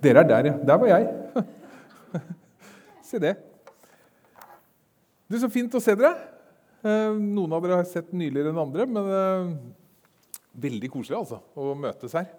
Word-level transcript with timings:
Dere 0.00 0.22
er 0.22 0.28
der, 0.28 0.46
ja. 0.48 0.54
Der 0.64 0.78
var 0.80 0.88
jeg. 0.90 1.08
Se 3.10 3.18
det. 3.20 3.34
Du, 5.30 5.36
Så 5.38 5.50
fint 5.52 5.74
å 5.76 5.82
se 5.82 5.94
dere. 5.98 6.14
Eh, 6.80 7.12
Noen 7.20 7.52
av 7.52 7.62
dere 7.62 7.80
har 7.82 7.88
sett 7.88 8.14
nyligere 8.16 8.50
enn 8.54 8.62
andre, 8.62 8.86
men 8.88 9.10
eh, 9.14 9.50
veldig 10.64 10.90
koselig 10.90 11.18
altså, 11.20 11.42
å 11.54 11.74
møtes 11.78 12.16
her. 12.16 12.30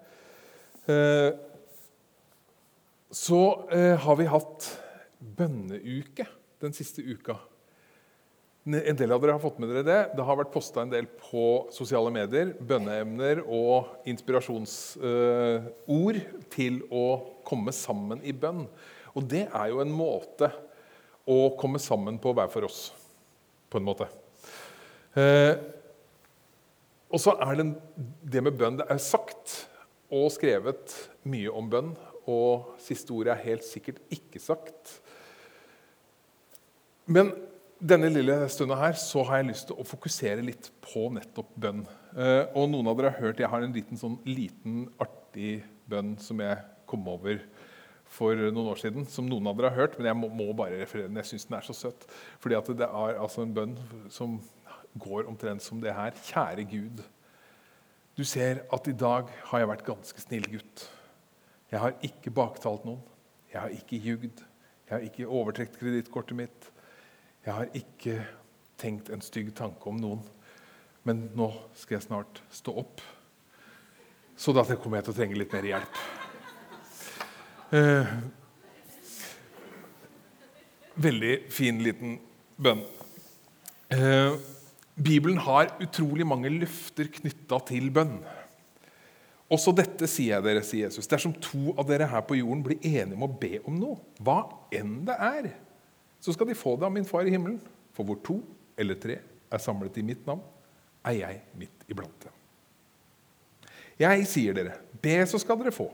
Eh, 0.90 1.30
Så 3.12 3.38
har 3.70 4.16
vi 4.16 4.24
hatt 4.24 4.66
bønneuke 5.20 6.24
den 6.64 6.72
siste 6.72 7.04
uka. 7.04 7.36
En 8.62 8.94
del 8.94 9.10
av 9.10 9.18
dere 9.18 9.34
har 9.34 9.42
fått 9.42 9.56
med 9.58 9.72
dere 9.72 9.82
det. 9.82 10.14
Det 10.14 10.22
har 10.22 10.36
vært 10.38 10.52
posta 10.54 10.84
en 10.84 10.90
del 10.92 11.08
på 11.18 11.66
sosiale 11.74 12.12
medier. 12.14 12.52
Bønneemner 12.62 13.40
og 13.42 14.06
inspirasjonsord 14.06 16.20
til 16.54 16.78
å 16.94 17.26
komme 17.48 17.74
sammen 17.74 18.22
i 18.22 18.30
bønn. 18.30 18.70
Og 19.18 19.26
det 19.26 19.50
er 19.50 19.66
jo 19.72 19.82
en 19.82 19.90
måte 19.90 20.46
å 21.26 21.58
komme 21.58 21.82
sammen 21.82 22.22
på 22.22 22.30
hver 22.38 22.46
for 22.54 22.62
oss, 22.70 22.94
på 23.66 23.82
en 23.82 23.86
måte. 23.86 24.06
Eh, 25.18 25.58
og 27.10 27.18
så 27.20 27.34
er 27.42 27.58
det 27.58 27.66
det 28.22 28.46
med 28.46 28.54
bønn. 28.62 28.78
Det 28.78 28.86
er 28.86 29.02
sagt 29.02 29.66
og 30.12 30.30
skrevet 30.38 30.94
mye 31.26 31.50
om 31.50 31.66
bønn, 31.72 31.96
og 32.30 32.78
siste 32.78 33.10
ordet 33.10 33.34
er 33.34 33.42
helt 33.48 33.66
sikkert 33.66 33.98
ikke 34.14 34.38
sagt. 34.38 35.02
Men 37.10 37.50
denne 37.82 38.10
lille 38.12 38.36
stunda 38.52 38.76
her 38.78 38.94
så 38.98 39.24
har 39.26 39.40
jeg 39.40 39.48
lyst 39.50 39.68
til 39.70 39.78
å 39.80 39.86
fokusere 39.86 40.44
litt 40.46 40.68
på 40.84 41.08
nettopp 41.16 41.50
bønn. 41.58 41.82
Eh, 42.14 42.44
og 42.54 42.68
noen 42.70 42.90
av 42.90 42.98
dere 42.98 43.10
har 43.10 43.26
hørt 43.26 43.42
jeg 43.42 43.50
har 43.50 43.64
en 43.64 43.74
liten, 43.74 43.98
sånn, 43.98 44.18
liten 44.28 44.84
artig 45.02 45.62
bønn 45.90 46.14
som 46.22 46.40
jeg 46.44 46.60
kom 46.88 47.08
over 47.10 47.40
for 48.12 48.38
noen 48.38 48.70
år 48.70 48.78
siden. 48.82 49.06
Som 49.10 49.26
noen 49.30 49.48
av 49.50 49.58
dere 49.58 49.72
har 49.72 49.84
hørt, 49.84 49.96
men 49.98 50.10
jeg 50.10 50.18
må, 50.20 50.30
må 50.30 50.48
bare 50.56 50.78
referere 50.78 51.10
den. 51.10 51.18
Jeg 51.22 51.32
syns 51.32 51.48
den 51.48 51.58
er 51.58 51.66
så 51.66 51.76
søt. 51.76 52.06
Fordi 52.42 52.58
at 52.58 52.70
det 52.78 52.88
er 52.88 53.18
altså 53.24 53.42
en 53.42 53.56
bønn 53.56 53.74
som 54.12 54.38
går 55.02 55.26
omtrent 55.30 55.64
som 55.64 55.80
det 55.82 55.94
her. 55.96 56.14
Kjære 56.28 56.66
Gud. 56.70 57.02
Du 58.14 58.22
ser 58.28 58.62
at 58.72 58.88
i 58.88 58.94
dag 58.94 59.30
har 59.48 59.62
jeg 59.62 59.70
vært 59.72 59.86
ganske 59.88 60.22
snill 60.22 60.46
gutt. 60.52 60.84
Jeg 61.72 61.80
har 61.80 61.96
ikke 62.04 62.34
baktalt 62.36 62.84
noen. 62.86 63.00
Jeg 63.50 63.60
har 63.60 63.74
ikke 63.74 64.00
ljugd. 64.04 64.44
Jeg 64.86 64.94
har 64.94 65.06
ikke 65.06 65.28
overtrekt 65.28 65.78
kredittkortet 65.80 66.36
mitt. 66.36 66.68
Jeg 67.42 67.54
har 67.56 67.72
ikke 67.74 68.20
tenkt 68.78 69.08
en 69.10 69.22
stygg 69.24 69.50
tanke 69.58 69.88
om 69.90 69.98
noen. 69.98 70.22
Men 71.02 71.24
nå 71.34 71.48
skal 71.74 71.96
jeg 71.96 72.06
snart 72.06 72.42
stå 72.54 72.74
opp. 72.84 73.02
Så 74.38 74.54
da 74.54 74.62
kommer 74.76 75.00
jeg 75.00 75.08
til 75.08 75.14
å 75.14 75.16
trenge 75.16 75.38
litt 75.38 75.54
mer 75.54 75.66
hjelp. 75.66 75.98
Eh, 77.72 78.12
veldig 81.02 81.32
fin 81.50 81.82
liten 81.82 82.14
bønn. 82.62 82.84
Eh, 83.90 84.38
Bibelen 84.94 85.40
har 85.42 85.72
utrolig 85.82 86.26
mange 86.28 86.52
løfter 86.52 87.10
knytta 87.10 87.58
til 87.72 87.90
bønn. 87.90 88.20
Også 89.52 89.74
dette 89.76 90.06
sier 90.08 90.36
jeg 90.36 90.46
dere, 90.46 90.62
sier 90.64 90.86
Jesus. 90.86 91.10
Dersom 91.10 91.34
to 91.42 91.74
av 91.74 91.88
dere 91.90 92.06
her 92.08 92.22
på 92.24 92.38
jorden 92.38 92.62
blir 92.64 92.78
enige 92.86 93.18
om 93.18 93.26
å 93.26 93.34
be 93.40 93.58
om 93.66 93.76
noe, 93.76 93.98
hva 94.22 94.44
enn 94.72 95.00
det 95.08 95.16
er, 95.18 95.50
så 96.22 96.34
skal 96.34 96.46
de 96.48 96.54
få 96.58 96.76
det 96.78 96.86
av 96.86 96.94
min 96.94 97.06
far 97.06 97.26
i 97.26 97.32
himmelen. 97.34 97.58
For 97.92 98.06
hvor 98.06 98.20
to 98.24 98.38
eller 98.78 98.98
tre 99.00 99.18
er 99.52 99.60
samlet 99.60 99.98
i 99.98 100.06
mitt 100.06 100.22
navn, 100.26 100.40
er 101.02 101.18
jeg 101.18 101.40
midt 101.58 101.84
iblant 101.90 102.22
dem. 102.22 102.38
Jeg 104.00 104.26
sier 104.30 104.54
dere, 104.56 104.78
be, 105.02 105.18
så 105.28 105.40
skal 105.42 105.58
dere 105.60 105.74
få. 105.74 105.88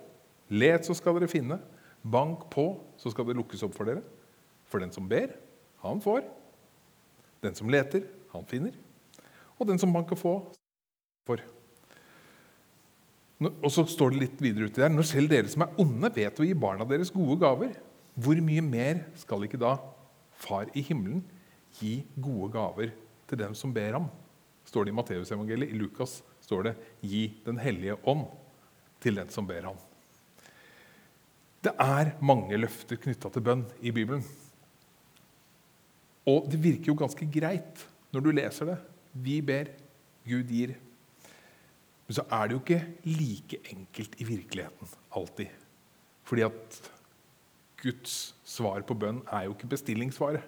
Let, 0.53 0.87
så 0.87 0.94
skal 0.97 1.17
dere 1.17 1.31
finne. 1.33 1.59
Bank 2.05 2.47
på, 2.53 2.71
så 3.00 3.11
skal 3.12 3.27
det 3.28 3.37
lukkes 3.41 3.65
opp 3.67 3.75
for 3.77 3.88
dere. 3.88 4.05
For 4.69 4.84
den 4.84 4.93
som 4.94 5.09
ber, 5.09 5.33
han 5.83 6.00
får. 6.05 6.22
Den 7.44 7.56
som 7.56 7.72
leter, 7.72 8.05
han 8.34 8.47
finner. 8.49 8.77
Og 9.59 9.67
den 9.69 9.81
som 9.81 9.93
banker 9.93 10.19
få, 10.19 10.38
får. 11.27 11.43
Og 13.49 13.71
så 13.72 13.84
står 13.88 14.12
det 14.12 14.22
litt 14.22 14.41
videre 14.43 14.69
uti 14.69 14.83
der. 14.83 14.93
Når 14.93 15.09
selv 15.09 15.33
dere 15.33 15.50
som 15.50 15.65
er 15.65 15.77
onde, 15.81 16.11
vet 16.15 16.41
å 16.41 16.47
gi 16.47 16.56
barna 16.59 16.87
deres 16.88 17.12
gode 17.15 17.38
gaver, 17.43 17.77
hvor 18.19 18.41
mye 18.43 18.65
mer 18.65 19.05
skal 19.19 19.44
ikke 19.47 19.61
da 19.61 19.77
Far 20.38 20.71
i 20.75 20.84
himmelen 20.87 21.25
gi 21.78 21.99
gode 22.15 22.53
gaver 22.54 22.94
til 23.28 23.41
dem 23.41 23.56
som 23.59 23.75
ber 23.75 23.99
ham? 23.99 24.09
Står 24.69 24.87
det 24.87 24.93
i 24.93 24.99
Matteusevangeliet. 24.99 25.72
I 25.72 25.78
Lukas 25.81 26.21
står 26.44 26.62
det 26.69 26.75
'gi 27.03 27.41
Den 27.44 27.59
hellige 27.59 27.97
ånd' 28.06 28.28
til 29.00 29.16
den 29.16 29.28
som 29.31 29.47
ber 29.47 29.62
ham. 29.62 29.78
Det 31.65 31.72
er 31.78 32.15
mange 32.22 32.56
løfter 32.56 32.97
knytta 32.97 33.31
til 33.34 33.43
bønn 33.43 33.65
i 33.81 33.91
Bibelen. 33.91 34.22
Og 36.28 36.47
det 36.50 36.60
virker 36.62 36.93
jo 36.93 36.99
ganske 36.99 37.26
greit 37.26 37.87
når 38.12 38.20
du 38.20 38.31
leser 38.31 38.66
det. 38.66 38.78
Vi 39.12 39.41
ber, 39.43 39.72
Gud 40.28 40.44
gir. 40.53 40.75
Men 42.06 42.15
så 42.15 42.25
er 42.31 42.47
det 42.47 42.55
jo 42.55 42.60
ikke 42.62 42.87
like 43.05 43.59
enkelt 43.72 44.15
i 44.20 44.25
virkeligheten 44.25 44.88
alltid. 45.16 45.49
Fordi 46.25 46.44
at 46.47 46.78
Guds 47.83 48.34
svar 48.47 48.83
på 48.87 48.97
bønn 48.99 49.21
er 49.31 49.47
jo 49.47 49.55
ikke 49.55 49.71
bestillingssvaret. 49.71 50.43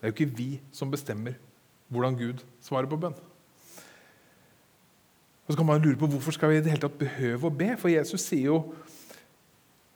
Det 0.00 0.06
er 0.06 0.12
jo 0.12 0.16
ikke 0.16 0.36
vi 0.38 0.50
som 0.72 0.92
bestemmer 0.92 1.36
hvordan 1.90 2.16
Gud 2.16 2.44
svarer 2.64 2.88
på 2.88 2.98
bønn. 3.00 3.16
Og 5.44 5.52
så 5.52 5.58
kan 5.58 5.66
man 5.66 5.82
lure 5.82 5.98
på 5.98 6.06
Hvorfor 6.06 6.32
skal 6.32 6.52
vi 6.52 6.60
i 6.60 6.62
det 6.62 6.70
hele 6.70 6.84
tatt 6.84 6.98
behøve 7.00 7.48
å 7.48 7.54
be? 7.54 7.72
For 7.76 7.90
Jesus 7.92 8.22
sier 8.22 8.52
jo 8.52 8.58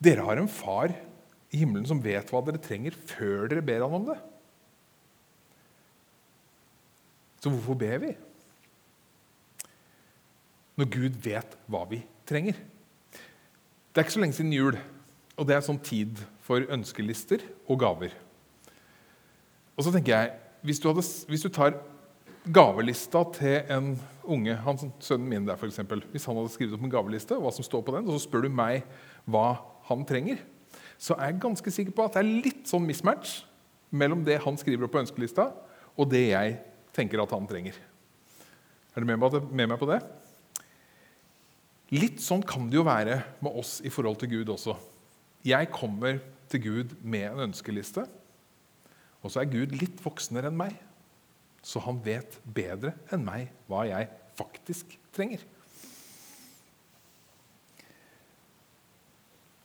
dere 0.02 0.24
har 0.26 0.40
en 0.40 0.50
far 0.50 0.92
i 1.54 1.60
himmelen 1.60 1.86
som 1.86 2.02
vet 2.02 2.28
hva 2.28 2.42
dere 2.44 2.60
trenger, 2.60 2.92
før 2.92 3.46
dere 3.48 3.62
ber 3.64 3.84
han 3.86 3.94
om 3.94 4.08
det. 4.10 4.18
Så 7.38 7.52
hvorfor 7.52 7.78
ber 7.78 8.02
vi? 8.02 8.10
Når 10.74 10.90
Gud 10.90 11.18
vet 11.22 11.56
hva 11.70 11.84
vi 11.86 12.02
trenger. 12.26 12.58
Det 13.14 14.00
er 14.00 14.08
ikke 14.08 14.16
så 14.16 14.24
lenge 14.24 14.36
siden 14.36 14.52
jul, 14.56 14.78
og 15.38 15.46
det 15.46 15.54
er 15.54 15.62
sånn 15.62 15.78
tid 15.86 16.18
for 16.44 16.66
ønskelister 16.72 17.44
og 17.66 17.80
gaver. 17.80 18.14
Og 19.74 19.86
så 19.86 19.92
tenker 19.94 20.14
jeg, 20.14 20.32
Hvis 20.64 20.78
du, 20.80 20.88
hadde, 20.88 21.02
hvis 21.28 21.42
du 21.44 21.50
tar 21.52 21.74
gavelista 22.48 23.20
til 23.36 23.68
en 23.68 23.90
unge, 24.24 24.54
han, 24.56 24.78
sønnen 24.96 25.28
min 25.28 25.44
der 25.44 25.60
eksempel, 25.60 26.00
hvis 26.10 26.24
han 26.24 26.38
hadde 26.38 26.52
skrevet 26.54 26.72
opp 26.72 26.86
en 26.86 26.92
gaveliste, 26.94 27.36
og 27.36 27.44
hva 27.44 27.52
som 27.52 27.66
står 27.66 27.82
på 27.84 27.92
den, 27.92 28.08
og 28.08 28.16
så 28.16 28.24
spør 28.24 28.46
du 28.46 28.48
meg 28.48 28.86
hva 29.28 29.58
han 29.90 30.06
trenger, 30.08 30.40
så 30.96 31.18
er 31.18 31.34
jeg 31.34 31.42
ganske 31.42 31.70
sikker 31.70 31.92
på 31.92 32.06
at 32.06 32.16
det 32.16 32.22
er 32.22 32.44
litt 32.46 32.64
sånn 32.70 32.86
mismatch 32.88 33.42
mellom 33.92 34.24
det 34.24 34.38
han 34.40 34.56
skriver 34.56 34.86
opp 34.86 34.94
på 34.96 35.02
ønskelista, 35.04 35.50
og 36.00 36.08
det 36.08 36.30
jeg 36.30 36.56
tenker 36.96 37.20
at 37.20 37.36
han 37.36 37.48
trenger. 37.50 37.76
Er 38.94 39.02
du 39.02 39.08
med 39.08 39.20
meg 39.68 39.78
på 39.80 39.90
det? 39.90 40.00
Litt 41.92 42.24
sånn 42.24 42.42
kan 42.46 42.70
det 42.70 42.78
jo 42.78 42.86
være 42.86 43.20
med 43.44 43.52
oss 43.60 43.82
i 43.84 43.92
forhold 43.92 44.16
til 44.22 44.32
Gud 44.32 44.54
også. 44.54 44.78
Jeg 45.44 45.68
kommer 45.74 46.22
til 46.54 46.62
Gud 46.64 46.94
med 47.02 47.26
en 47.32 47.48
ønskeliste, 47.48 48.06
og 49.24 49.32
så 49.32 49.42
er 49.42 49.50
Gud 49.50 49.72
litt 49.74 50.02
voksnere 50.04 50.50
enn 50.50 50.58
meg. 50.58 50.76
Så 51.64 51.80
han 51.80 51.98
vet 52.04 52.36
bedre 52.44 52.92
enn 53.12 53.24
meg 53.24 53.48
hva 53.70 53.86
jeg 53.88 54.10
faktisk 54.36 54.92
trenger. 55.16 55.40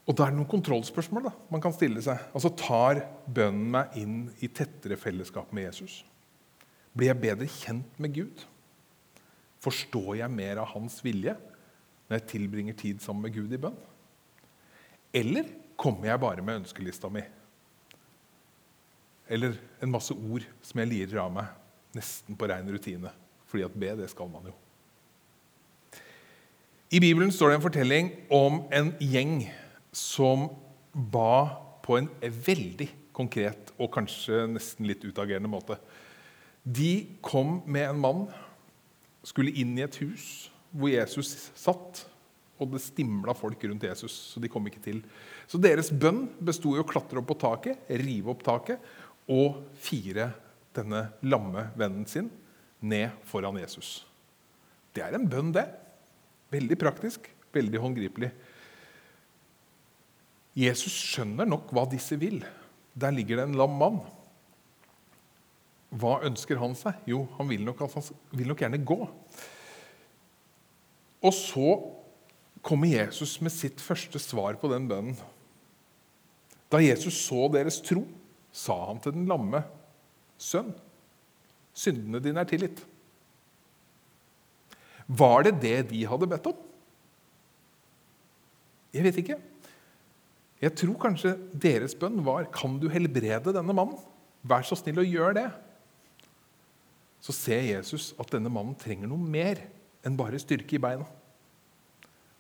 Og 0.10 0.16
da 0.18 0.26
er 0.26 0.32
det 0.34 0.40
noen 0.40 0.50
kontrollspørsmål 0.50 1.28
da, 1.28 1.34
man 1.54 1.62
kan 1.62 1.76
stille 1.76 2.02
seg. 2.02 2.24
Altså, 2.34 2.50
Tar 2.58 3.04
bønnen 3.30 3.68
meg 3.76 4.00
inn 4.00 4.16
i 4.42 4.50
tettere 4.50 4.98
fellesskap 4.98 5.52
med 5.54 5.68
Jesus? 5.68 6.00
Blir 6.98 7.12
jeg 7.12 7.22
bedre 7.22 7.50
kjent 7.52 8.00
med 8.02 8.16
Gud? 8.16 8.42
Forstår 9.62 10.16
jeg 10.24 10.34
mer 10.34 10.64
av 10.64 10.72
hans 10.72 10.98
vilje 11.06 11.36
når 12.08 12.16
jeg 12.18 12.30
tilbringer 12.32 12.80
tid 12.80 13.04
sammen 13.04 13.28
med 13.28 13.36
Gud 13.36 13.54
i 13.54 13.62
bønn? 13.62 13.78
Eller 15.14 15.52
kommer 15.80 16.12
jeg 16.12 16.22
bare 16.22 16.44
med 16.44 16.62
ønskelista 16.64 17.10
mi? 17.12 17.24
Eller 19.30 19.56
en 19.80 19.94
masse 19.94 20.14
ord 20.14 20.46
som 20.66 20.82
jeg 20.82 20.92
lirer 20.92 21.22
av 21.24 21.32
meg 21.34 21.96
nesten 21.96 22.38
på 22.38 22.50
rein 22.50 22.68
rutine? 22.70 23.12
Fordi 23.50 23.66
at 23.66 23.78
be, 23.80 23.94
det 23.98 24.10
skal 24.12 24.30
man 24.32 24.50
jo. 24.50 24.56
I 26.90 27.00
Bibelen 27.02 27.32
står 27.32 27.52
det 27.52 27.60
en 27.60 27.66
fortelling 27.68 28.12
om 28.34 28.64
en 28.74 28.92
gjeng 29.00 29.44
som 29.94 30.48
ba 30.94 31.60
på 31.86 32.00
en 32.00 32.10
veldig 32.20 32.88
konkret 33.14 33.74
og 33.78 33.92
kanskje 33.94 34.48
nesten 34.50 34.88
litt 34.90 35.04
utagerende 35.06 35.52
måte. 35.52 35.78
De 36.66 37.20
kom 37.26 37.60
med 37.70 37.92
en 37.92 38.02
mann, 38.02 38.24
skulle 39.24 39.54
inn 39.54 39.78
i 39.78 39.86
et 39.86 40.00
hus 40.02 40.50
hvor 40.70 40.90
Jesus 40.92 41.50
satt, 41.58 42.04
og 42.60 42.74
det 42.74 42.82
stimla 42.84 43.34
folk 43.38 43.64
rundt 43.66 43.88
Jesus, 43.88 44.14
så 44.34 44.42
de 44.44 44.52
kom 44.52 44.68
ikke 44.68 44.84
til. 44.84 45.00
Så 45.48 45.60
deres 45.62 45.92
bønn 45.92 46.26
besto 46.44 46.76
i 46.76 46.82
å 46.82 46.88
klatre 46.88 47.22
opp 47.22 47.30
på 47.32 47.40
taket, 47.40 47.88
rive 48.02 48.34
opp 48.34 48.44
taket 48.46 48.84
og 49.32 49.64
fire 49.80 50.30
denne 50.76 51.06
lamme 51.26 51.70
vennen 51.80 52.06
sin 52.10 52.30
ned 52.80 53.16
foran 53.28 53.60
Jesus. 53.60 54.04
Det 54.96 55.04
er 55.06 55.16
en 55.16 55.28
bønn, 55.30 55.52
det. 55.56 55.66
Veldig 56.54 56.78
praktisk, 56.82 57.28
veldig 57.54 57.82
håndgripelig. 57.82 58.32
Jesus 60.60 60.96
skjønner 61.14 61.48
nok 61.48 61.70
hva 61.76 61.86
disse 61.90 62.18
vil. 62.20 62.42
Der 63.00 63.14
ligger 63.16 63.40
det 63.40 63.50
en 63.50 63.60
lam 63.60 63.78
mann. 63.80 64.00
Hva 65.90 66.20
ønsker 66.26 66.60
han 66.62 66.76
seg? 66.78 66.98
Jo, 67.10 67.24
han 67.38 67.50
vil 67.50 67.64
nok, 67.66 67.82
han 67.82 68.10
vil 68.36 68.50
nok 68.50 68.66
gjerne 68.66 68.82
gå. 68.86 69.00
Og 71.20 71.34
så 71.36 71.70
kommer 72.66 72.92
Jesus 72.92 73.38
med 73.44 73.54
sitt 73.54 73.82
første 73.82 74.20
svar 74.22 74.58
på 74.60 74.70
den 74.72 74.88
bønnen. 74.90 75.18
Da 76.70 76.82
Jesus 76.84 77.18
så 77.26 77.48
deres 77.52 77.80
tro, 77.82 78.04
sa 78.52 78.76
han 78.90 79.00
til 79.02 79.16
den 79.16 79.28
lamme 79.30 79.62
sønn, 80.40 80.72
syndene 81.74 82.22
dine 82.24 82.42
er 82.42 82.50
tilgitt. 82.50 82.82
Var 85.10 85.46
det 85.48 85.56
det 85.64 85.78
de 85.90 86.04
hadde 86.06 86.30
bedt 86.30 86.50
om? 86.52 86.58
Jeg 88.94 89.06
vet 89.06 89.22
ikke. 89.22 89.38
Jeg 90.60 90.76
tror 90.76 90.98
kanskje 91.02 91.34
deres 91.54 91.96
bønn 91.98 92.20
var 92.26 92.50
kan 92.54 92.78
du 92.82 92.90
helbrede 92.92 93.54
denne 93.56 93.74
mannen. 93.76 93.98
Vær 94.44 94.66
så 94.66 94.78
snill 94.78 95.02
og 95.02 95.10
gjør 95.10 95.36
det. 95.38 95.48
Så 97.24 97.36
ser 97.36 97.64
Jesus 97.68 98.12
at 98.20 98.32
denne 98.34 98.52
mannen 98.52 98.78
trenger 98.80 99.10
noe 99.10 99.20
mer 99.20 99.62
enn 100.06 100.18
bare 100.20 100.40
styrke 100.42 100.78
i 100.78 100.82
beina. 100.82 101.08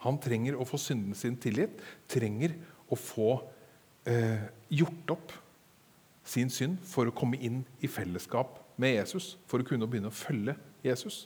Han 0.05 0.19
trenger 0.21 0.55
å 0.55 0.67
få 0.67 0.79
synden 0.79 1.17
sin 1.17 1.35
tilgitt, 1.41 1.81
trenger 2.07 2.55
å 2.89 2.97
få 2.97 3.33
eh, 4.07 4.47
gjort 4.71 5.15
opp 5.15 5.33
sin 6.29 6.51
synd 6.53 6.79
for 6.87 7.09
å 7.09 7.15
komme 7.15 7.39
inn 7.41 7.63
i 7.83 7.89
fellesskap 7.91 8.59
med 8.79 8.95
Jesus, 8.95 9.33
for 9.49 9.59
å 9.59 9.67
kunne 9.67 9.87
begynne 9.89 10.11
å 10.11 10.15
følge 10.15 10.55
Jesus. 10.85 11.25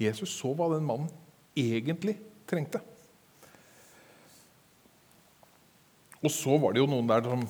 Jesus 0.00 0.32
så 0.32 0.52
hva 0.56 0.70
den 0.72 0.86
mannen 0.88 1.10
egentlig 1.58 2.16
trengte. 2.50 2.80
Og 6.20 6.32
så 6.32 6.56
var 6.60 6.74
det 6.74 6.82
jo 6.82 6.88
noen 6.90 7.08
der 7.08 7.24
som 7.24 7.44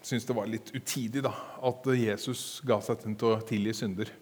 syntes 0.00 0.26
det 0.28 0.36
var 0.36 0.48
litt 0.48 0.70
utidig 0.72 1.22
da, 1.26 1.34
at 1.68 1.84
Jesus 1.98 2.62
ga 2.66 2.78
seg 2.84 3.02
til 3.02 3.28
å 3.28 3.36
tilgi 3.48 3.74
synder. 3.82 4.12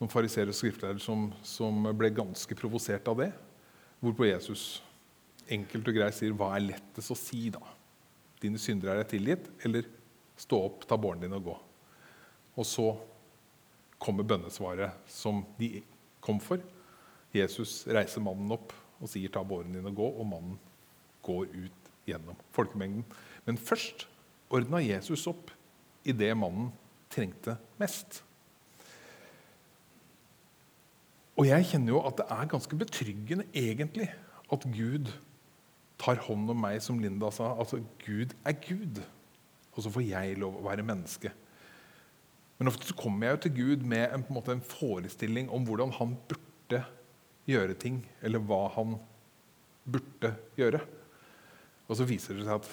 Noen 0.00 0.10
fariseere 0.10 0.50
og 0.50 0.56
skriftlærere 0.56 1.02
som, 1.02 1.28
som, 1.44 1.84
ble 1.94 2.10
ganske 2.16 2.56
provosert 2.58 3.06
av 3.12 3.20
det. 3.20 3.28
Hvorpå 4.00 4.26
Jesus 4.26 4.80
enkelt 5.50 5.88
og 5.88 5.94
greit 5.94 6.14
sier, 6.14 6.32
'Hva 6.32 6.54
er 6.56 6.66
lettest 6.66 7.10
å 7.10 7.16
si, 7.18 7.50
da?' 7.50 7.76
'Dine 8.40 8.58
syndere 8.58 8.94
er 8.94 9.02
deg 9.02 9.10
tilgitt', 9.12 9.50
eller 9.64 9.84
'Stå 10.36 10.56
opp, 10.56 10.86
ta 10.88 10.96
båren 10.96 11.20
din 11.20 11.32
og 11.36 11.44
gå'. 11.44 11.58
Og 12.56 12.64
så 12.64 12.96
kommer 13.98 14.24
bønnesvaret 14.24 14.92
som 15.06 15.44
de 15.58 15.82
kom 16.20 16.40
for. 16.40 16.58
Jesus 17.34 17.86
reiser 17.86 18.20
mannen 18.20 18.50
opp 18.50 18.72
og 19.00 19.08
sier 19.08 19.28
'ta 19.28 19.42
båren 19.42 19.72
din 19.72 19.86
og 19.86 19.94
gå', 19.94 20.18
og 20.20 20.26
mannen 20.26 20.58
går 21.22 21.46
ut 21.52 21.90
gjennom 22.06 22.36
folkemengden. 22.52 23.04
Men 23.46 23.56
først 23.56 24.08
ordna 24.50 24.78
Jesus 24.78 25.26
opp 25.26 25.50
i 26.04 26.12
det 26.12 26.36
mannen 26.36 26.72
trengte 27.10 27.58
mest. 27.78 28.22
Og 31.36 31.46
jeg 31.48 31.64
kjenner 31.70 31.94
jo 31.94 32.02
at 32.04 32.18
det 32.20 32.26
er 32.30 32.50
ganske 32.52 32.76
betryggende 32.76 33.46
egentlig 33.56 34.10
at 34.52 34.66
Gud 34.76 35.08
tar 36.00 36.20
hånd 36.24 36.50
om 36.52 36.60
meg, 36.64 36.80
som 36.82 37.00
Linda 37.00 37.30
sa. 37.34 37.52
Altså, 37.60 37.82
Gud 38.02 38.34
er 38.46 38.56
Gud, 38.64 39.02
og 39.74 39.84
så 39.84 39.92
får 39.92 40.06
jeg 40.08 40.38
lov 40.40 40.58
å 40.58 40.66
være 40.66 40.86
menneske. 40.86 41.32
Men 42.60 42.68
ofte 42.68 42.88
så 42.88 42.96
kommer 42.96 43.26
jeg 43.26 43.36
jo 43.36 43.42
til 43.44 43.54
Gud 43.56 43.84
med 43.88 44.06
en, 44.06 44.20
en, 44.20 44.34
måte, 44.36 44.52
en 44.56 44.64
forestilling 44.64 45.48
om 45.52 45.64
hvordan 45.68 45.92
han 45.96 46.16
burde 46.28 46.82
gjøre 47.48 47.76
ting, 47.80 48.02
eller 48.24 48.42
hva 48.44 48.66
han 48.76 48.96
burde 49.88 50.34
gjøre. 50.60 50.82
Og 51.88 51.98
så 51.98 52.06
viser 52.08 52.36
det 52.36 52.46
seg 52.46 52.60
at 52.60 52.70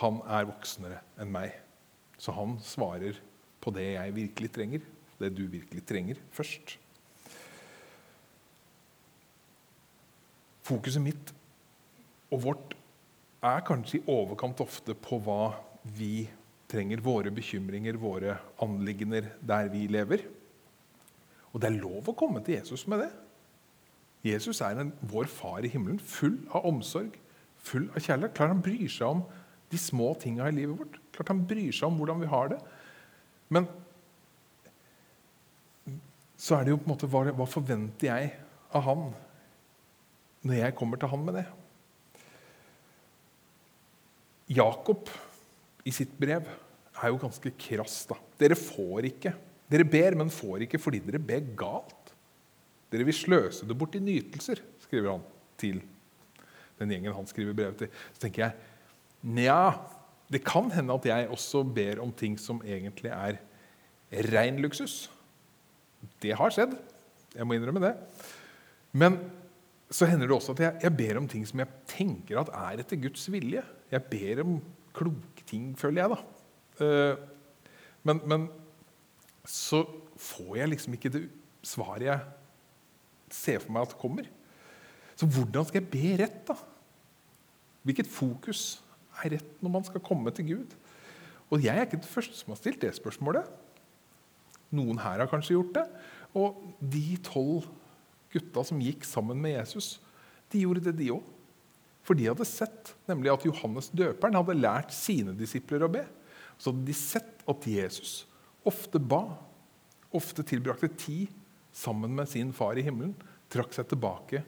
han 0.00 0.20
er 0.26 0.48
voksnere 0.50 1.00
enn 1.20 1.30
meg. 1.32 1.54
Så 2.20 2.34
han 2.36 2.58
svarer 2.64 3.18
på 3.62 3.72
det 3.74 3.86
jeg 3.94 4.16
virkelig 4.16 4.50
trenger, 4.56 4.86
det 5.20 5.30
du 5.36 5.44
virkelig 5.52 5.82
trenger, 5.88 6.20
først. 6.34 6.76
Fokuset 10.66 11.02
mitt 11.02 11.32
og 12.30 12.44
vårt 12.44 12.76
er 13.44 13.64
kanskje 13.66 14.00
i 14.00 14.04
overkant 14.12 14.60
ofte 14.62 14.94
på 14.94 15.18
hva 15.24 15.54
vi 15.96 16.28
trenger, 16.70 17.02
våre 17.02 17.32
bekymringer, 17.34 17.98
våre 17.98 18.36
anliggender 18.62 19.32
der 19.40 19.70
vi 19.72 19.86
lever. 19.90 20.26
Og 21.50 21.62
det 21.62 21.70
er 21.70 21.80
lov 21.80 22.10
å 22.10 22.16
komme 22.16 22.42
til 22.44 22.58
Jesus 22.58 22.86
med 22.90 23.04
det. 23.04 23.10
Jesus 24.30 24.60
er 24.62 24.78
en, 24.78 24.92
vår 25.10 25.30
far 25.32 25.64
i 25.64 25.70
himmelen, 25.72 25.98
full 25.98 26.36
av 26.52 26.66
omsorg, 26.68 27.14
full 27.56 27.88
av 27.94 28.04
kjærlighet. 28.04 28.34
Klart 28.36 28.52
han 28.52 28.64
bryr 28.64 28.90
seg 28.92 29.16
om 29.16 29.22
de 29.70 29.80
små 29.80 30.12
tinga 30.20 30.48
i 30.50 30.54
livet 30.54 30.76
vårt. 30.78 30.98
Klart 31.16 31.32
han 31.32 31.46
bryr 31.48 31.72
seg 31.72 31.88
om 31.88 31.96
hvordan 31.98 32.20
vi 32.22 32.30
har 32.30 32.52
det. 32.52 32.60
Men 33.50 33.66
så 36.40 36.56
er 36.56 36.66
det 36.66 36.74
jo 36.74 36.80
på 36.80 36.86
en 36.88 36.92
måte 36.94 37.08
hva, 37.10 37.24
hva 37.36 37.48
forventer 37.48 38.08
jeg 38.12 38.30
av 38.76 38.84
han 38.86 39.08
når 40.46 40.56
jeg 40.56 40.76
kommer 40.78 41.00
til 41.00 41.10
han 41.12 41.24
med 41.26 41.36
det? 41.40 41.48
Jakob 44.50 45.08
i 45.86 45.92
sitt 45.94 46.12
brev 46.20 46.48
er 47.00 47.12
jo 47.12 47.20
ganske 47.22 47.52
krass. 47.60 48.02
da. 48.10 48.18
Dere 48.40 48.58
får 48.58 49.08
ikke. 49.12 49.32
Dere 49.70 49.86
ber, 49.86 50.18
men 50.18 50.32
får 50.34 50.66
ikke 50.66 50.80
fordi 50.82 51.00
dere 51.06 51.22
ber 51.22 51.44
galt. 51.58 52.12
Dere 52.90 53.06
vil 53.06 53.14
sløse 53.14 53.68
det 53.68 53.78
bort 53.78 53.94
i 53.94 54.02
nytelser, 54.02 54.58
skriver 54.82 55.14
han 55.14 55.24
til 55.60 55.78
den 56.80 56.94
gjengen 56.94 57.14
han 57.14 57.28
skriver 57.28 57.56
brev 57.56 57.76
til, 57.78 57.90
så 58.14 58.24
tenker 58.24 58.46
jeg 58.46 59.34
nja, 59.36 59.74
det 60.32 60.42
kan 60.46 60.70
hende 60.72 60.94
at 60.96 61.08
jeg 61.10 61.28
også 61.34 61.62
ber 61.76 62.00
om 62.00 62.12
ting 62.16 62.38
som 62.40 62.62
egentlig 62.64 63.10
er 63.12 63.40
rein 64.30 64.60
luksus. 64.62 65.10
Det 66.22 66.32
har 66.38 66.54
skjedd. 66.54 66.72
Jeg 67.34 67.46
må 67.46 67.56
innrømme 67.56 67.82
det. 67.82 67.92
Men 68.96 69.18
så 69.92 70.06
hender 70.08 70.30
det 70.30 70.36
også 70.36 70.54
at 70.54 70.62
jeg, 70.64 70.78
jeg, 70.86 70.96
ber 70.96 71.18
om 71.20 71.28
ting 71.28 71.44
som 71.46 71.60
jeg 71.60 71.82
tenker 71.90 72.40
at 72.40 72.52
er 72.54 72.82
etter 72.82 72.98
Guds 73.02 73.26
vilje. 73.30 73.62
Jeg 73.90 74.06
ber 74.10 74.42
om 74.44 74.58
kloke 74.94 75.44
ting, 75.46 75.72
føler 75.78 76.04
jeg, 76.04 76.16
da. 76.16 76.84
Eh, 76.84 77.22
men, 78.06 78.20
men 78.30 78.48
så 79.48 79.82
får 80.20 80.60
jeg 80.60 80.72
liksom 80.74 80.96
ikke 80.96 81.12
det 81.12 81.24
svaret 81.66 82.06
jeg 82.06 82.20
ser 83.34 83.62
for 83.62 83.74
meg 83.74 83.88
at 83.88 83.98
kommer. 84.00 84.28
Så 85.18 85.28
hvordan 85.28 85.66
skal 85.68 85.82
jeg 85.82 85.90
be 85.92 86.12
rett, 86.22 86.38
da? 86.48 86.56
Hvilket 87.84 88.08
fokus 88.10 88.80
er 89.22 89.36
rett 89.36 89.64
når 89.64 89.74
man 89.74 89.84
skal 89.86 90.04
komme 90.04 90.32
til 90.34 90.48
Gud? 90.52 90.76
Og 91.50 91.64
jeg 91.64 91.74
er 91.74 91.86
ikke 91.86 91.98
den 91.98 92.08
første 92.08 92.38
som 92.38 92.54
har 92.54 92.60
stilt 92.60 92.80
det 92.82 92.92
spørsmålet. 92.96 93.48
Noen 94.70 95.00
her 95.02 95.18
har 95.18 95.30
kanskje 95.30 95.56
gjort 95.56 95.74
det. 95.80 95.86
Og 96.38 96.62
de 96.78 97.18
tolv 97.26 97.66
gutta 98.30 98.62
som 98.66 98.80
gikk 98.82 99.04
sammen 99.08 99.40
med 99.42 99.56
Jesus, 99.56 99.98
de 100.52 100.62
gjorde 100.62 100.84
det, 100.86 100.94
de 101.00 101.10
òg. 101.16 101.26
For 102.06 102.16
de 102.16 102.28
hadde 102.30 102.46
sett 102.48 102.94
nemlig 103.10 103.32
at 103.32 103.44
Johannes 103.46 103.90
døperen 103.92 104.38
hadde 104.38 104.58
lært 104.58 104.94
sine 104.96 105.34
disipler 105.36 105.84
å 105.84 105.92
be. 105.92 106.04
Så 106.56 106.72
hadde 106.72 106.88
de 106.88 106.96
sett 106.96 107.44
at 107.48 107.68
Jesus 107.68 108.24
ofte 108.68 109.00
ba, 109.00 109.22
ofte 110.12 110.44
tilbrakte 110.44 110.90
tid 111.00 111.30
sammen 111.72 112.12
med 112.12 112.28
sin 112.28 112.50
far 112.52 112.76
i 112.76 112.84
himmelen, 112.84 113.14
trakk 113.50 113.72
seg 113.72 113.88
tilbake 113.88 114.42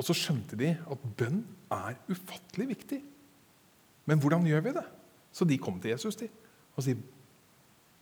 og 0.00 0.06
så 0.08 0.16
skjønte 0.16 0.56
de 0.56 0.70
at 0.72 1.08
bønn 1.20 1.42
er 1.76 1.98
ufattelig 2.08 2.70
viktig. 2.70 3.02
Men 4.08 4.20
hvordan 4.22 4.46
gjør 4.48 4.62
vi 4.64 4.72
det? 4.78 4.86
Så 5.28 5.44
de 5.44 5.58
kom 5.60 5.76
til 5.76 5.92
Jesus 5.92 6.16
de, 6.16 6.30
og 6.72 6.86
sier, 6.86 6.96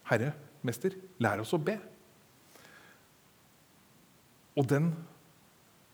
'Herre, 0.06 0.30
mester, 0.62 0.94
lær 1.18 1.42
oss 1.42 1.52
å 1.52 1.58
be.' 1.58 1.80
Og 4.54 4.66
den 4.70 4.92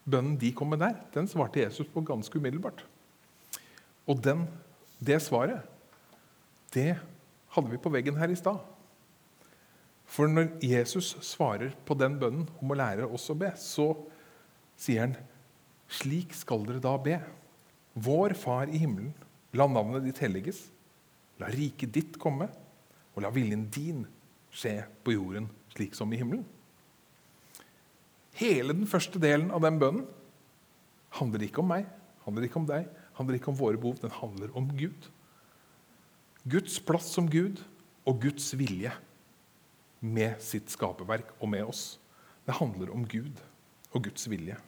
bønnen 0.05 0.37
de 0.41 0.53
kom 0.57 0.73
med 0.73 0.83
der, 0.85 0.99
den 1.15 1.29
svarte 1.31 1.63
Jesus 1.63 1.89
på 1.91 2.03
ganske 2.05 2.39
umiddelbart. 2.39 2.85
Og 4.09 4.21
den, 4.25 4.45
det 5.01 5.21
svaret, 5.25 5.65
det 6.75 6.97
hadde 7.55 7.71
vi 7.71 7.81
på 7.81 7.93
veggen 7.93 8.19
her 8.19 8.33
i 8.33 8.39
stad. 8.39 8.61
For 10.05 10.29
når 10.29 10.59
Jesus 10.63 11.15
svarer 11.25 11.73
på 11.87 11.97
den 11.99 12.19
bønnen 12.21 12.49
om 12.61 12.73
å 12.73 12.79
lære 12.79 13.09
oss 13.09 13.31
å 13.33 13.39
be, 13.39 13.51
så 13.59 13.95
sier 14.77 15.07
han 15.07 15.17
slik 15.91 16.35
skal 16.37 16.67
dere 16.69 16.83
da 16.83 16.95
be. 17.01 17.19
Vår 17.95 18.35
Far 18.39 18.69
i 18.69 18.81
himmelen, 18.83 19.15
la 19.55 19.67
navnet 19.71 20.05
ditt 20.05 20.21
helliges. 20.23 20.67
La 21.41 21.49
riket 21.51 21.95
ditt 21.95 22.19
komme, 22.21 22.47
og 23.15 23.23
la 23.25 23.31
viljen 23.35 23.67
din 23.75 24.05
skje 24.55 24.81
på 25.03 25.15
jorden 25.17 25.49
slik 25.75 25.97
som 25.99 26.13
i 26.15 26.19
himmelen. 26.21 26.45
Hele 28.35 28.75
den 28.75 28.89
første 28.91 29.21
delen 29.23 29.53
av 29.55 29.63
den 29.63 29.79
bønnen 29.79 30.07
handler 31.15 31.45
ikke 31.47 31.63
om 31.63 31.71
meg, 31.71 31.87
handler 32.25 32.49
ikke 32.49 32.59
om 32.59 32.69
deg, 32.69 32.89
handler 33.15 33.39
ikke 33.39 33.53
om 33.53 33.59
våre 33.59 33.79
behov. 33.79 34.01
Den 34.03 34.15
handler 34.15 34.55
om 34.59 34.67
Gud. 34.75 35.11
Guds 36.45 36.81
plass 36.83 37.13
som 37.15 37.29
Gud 37.31 37.63
og 38.05 38.21
Guds 38.25 38.51
vilje 38.59 38.93
med 40.05 40.41
sitt 40.45 40.73
skaperverk 40.73 41.31
og 41.39 41.49
med 41.55 41.71
oss. 41.71 41.85
Det 42.45 42.57
handler 42.59 42.91
om 42.93 43.07
Gud 43.09 43.39
og 43.95 44.05
Guds 44.09 44.27
vilje. 44.29 44.59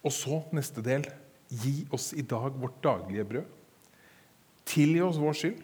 Og 0.00 0.14
så 0.16 0.38
neste 0.56 0.80
del 0.84 1.04
gi 1.50 1.82
oss 1.92 2.12
i 2.16 2.22
dag 2.24 2.54
vårt 2.56 2.78
daglige 2.84 3.26
brød. 3.26 3.50
Tilgi 4.70 5.02
oss 5.02 5.18
vår 5.20 5.36
skyld, 5.36 5.60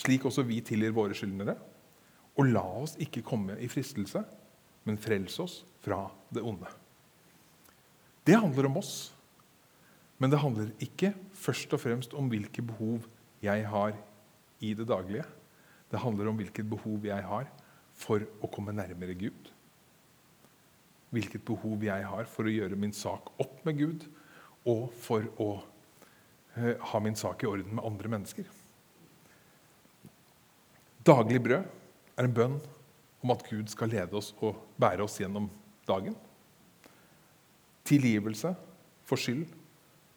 slik 0.00 0.24
også 0.24 0.42
vi 0.48 0.62
tilgir 0.64 0.94
våre 0.96 1.14
skyldnere. 1.14 1.58
Og 2.34 2.50
la 2.50 2.64
oss 2.82 2.96
ikke 3.02 3.22
komme 3.26 3.56
i 3.62 3.68
fristelse, 3.70 4.24
men 4.84 5.00
frels 5.00 5.36
oss 5.42 5.60
fra 5.84 6.06
det 6.34 6.42
onde. 6.44 6.68
Det 8.24 8.36
handler 8.40 8.68
om 8.68 8.78
oss, 8.80 9.12
men 10.18 10.32
det 10.32 10.40
handler 10.40 10.72
ikke 10.82 11.12
først 11.36 11.74
og 11.76 11.82
fremst 11.82 12.14
om 12.16 12.30
hvilke 12.32 12.62
behov 12.64 13.04
jeg 13.44 13.66
har 13.68 13.96
i 14.64 14.72
det 14.74 14.86
daglige. 14.88 15.26
Det 15.90 16.00
handler 16.00 16.30
om 16.30 16.38
hvilket 16.40 16.68
behov 16.70 17.04
jeg 17.06 17.26
har 17.28 17.50
for 17.94 18.24
å 18.42 18.50
komme 18.50 18.74
nærmere 18.74 19.14
Gud. 19.18 19.50
Hvilket 21.14 21.44
behov 21.46 21.84
jeg 21.86 22.08
har 22.08 22.26
for 22.30 22.48
å 22.48 22.54
gjøre 22.54 22.78
min 22.80 22.94
sak 22.96 23.28
opp 23.38 23.60
med 23.66 23.78
Gud, 23.78 24.06
og 24.64 24.88
for 24.96 25.26
å 25.38 25.48
eh, 26.56 26.80
ha 26.80 27.00
min 27.04 27.16
sak 27.18 27.44
i 27.44 27.50
orden 27.50 27.76
med 27.76 27.84
andre 27.84 28.10
mennesker. 28.16 28.48
Daglig 31.04 31.42
brød 31.44 31.83
er 32.14 32.28
en 32.28 32.36
bønn 32.36 32.58
om 33.24 33.32
at 33.34 33.44
Gud 33.48 33.70
skal 33.72 33.92
lede 33.92 34.16
oss 34.18 34.32
og 34.44 34.58
bære 34.80 35.04
oss 35.06 35.18
gjennom 35.20 35.48
dagen. 35.88 36.16
Tilgivelse 37.84 38.54
for 39.04 39.20
skyld 39.20 39.48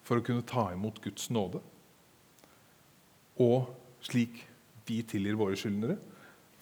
for 0.06 0.20
å 0.20 0.24
kunne 0.24 0.46
ta 0.48 0.70
imot 0.72 1.00
Guds 1.04 1.28
nåde. 1.34 1.60
Og 3.40 3.68
slik 4.04 4.44
vi 4.88 5.02
tilgir 5.04 5.36
våre 5.36 5.56
skyldnere, 5.58 5.98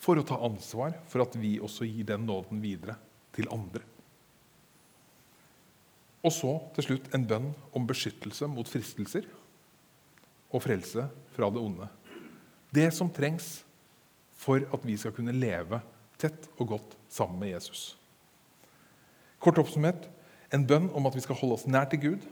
for 0.03 0.19
å 0.19 0.27
ta 0.27 0.39
ansvar 0.45 0.97
for 1.09 1.25
at 1.25 1.37
vi 1.39 1.57
også 1.63 1.87
gir 1.89 2.09
den 2.09 2.27
nåden 2.29 2.59
videre 2.61 2.97
til 3.37 3.49
andre. 3.55 3.83
Og 6.27 6.35
så 6.35 6.53
til 6.75 6.89
slutt 6.89 7.13
en 7.15 7.27
bønn 7.29 7.53
om 7.77 7.87
beskyttelse 7.87 8.49
mot 8.51 8.69
fristelser 8.69 9.29
og 10.51 10.63
frelse 10.65 11.07
fra 11.37 11.49
det 11.55 11.63
onde. 11.63 11.87
Det 12.75 12.89
som 12.95 13.11
trengs 13.15 13.61
for 14.37 14.63
at 14.73 14.87
vi 14.87 14.97
skal 15.01 15.15
kunne 15.17 15.35
leve 15.35 15.81
tett 16.21 16.49
og 16.57 16.73
godt 16.75 16.97
sammen 17.13 17.41
med 17.41 17.55
Jesus. 17.55 17.97
Kort 19.43 19.59
oppsummert 19.61 20.09
en 20.55 20.67
bønn 20.69 20.89
om 20.97 21.09
at 21.09 21.17
vi 21.17 21.25
skal 21.25 21.39
holde 21.41 21.59
oss 21.59 21.67
nær 21.69 21.89
til 21.91 22.03
Gud, 22.03 22.27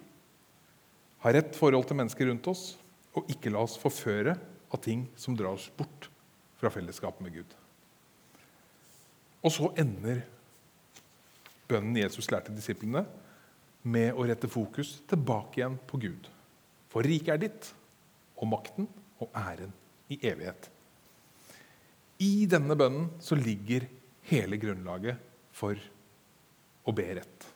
ha 1.24 1.32
rett 1.32 1.56
forhold 1.56 1.88
til 1.88 1.98
mennesker 1.98 2.28
rundt 2.28 2.48
oss 2.52 2.74
og 3.16 3.28
ikke 3.32 3.52
la 3.52 3.62
oss 3.64 3.78
forføre 3.80 4.36
av 4.74 4.82
ting 4.84 5.06
som 5.16 5.36
drar 5.38 5.56
oss 5.56 5.70
bort 5.76 6.08
fra 6.60 6.72
fellesskapet 6.72 7.24
med 7.24 7.38
Gud. 7.38 7.54
Og 9.44 9.52
så 9.52 9.70
ender 9.80 10.22
bønnen 11.68 11.96
Jesus 12.00 12.30
lærte 12.32 12.54
disiplene, 12.54 13.04
med 13.84 14.16
å 14.16 14.24
rette 14.24 14.48
fokus 14.48 14.94
tilbake 15.10 15.60
igjen 15.60 15.74
på 15.84 15.98
Gud. 16.00 16.28
For 16.88 17.04
riket 17.04 17.34
er 17.34 17.40
ditt, 17.42 17.66
og 18.40 18.48
makten 18.48 18.86
og 19.20 19.28
æren 19.36 19.74
i 20.08 20.16
evighet. 20.24 20.70
I 22.24 22.46
denne 22.48 22.76
bønnen 22.78 23.10
så 23.22 23.36
ligger 23.36 23.86
hele 24.30 24.58
grunnlaget 24.60 25.20
for 25.54 25.78
å 26.84 26.94
be 26.96 27.06
rett. 27.18 27.48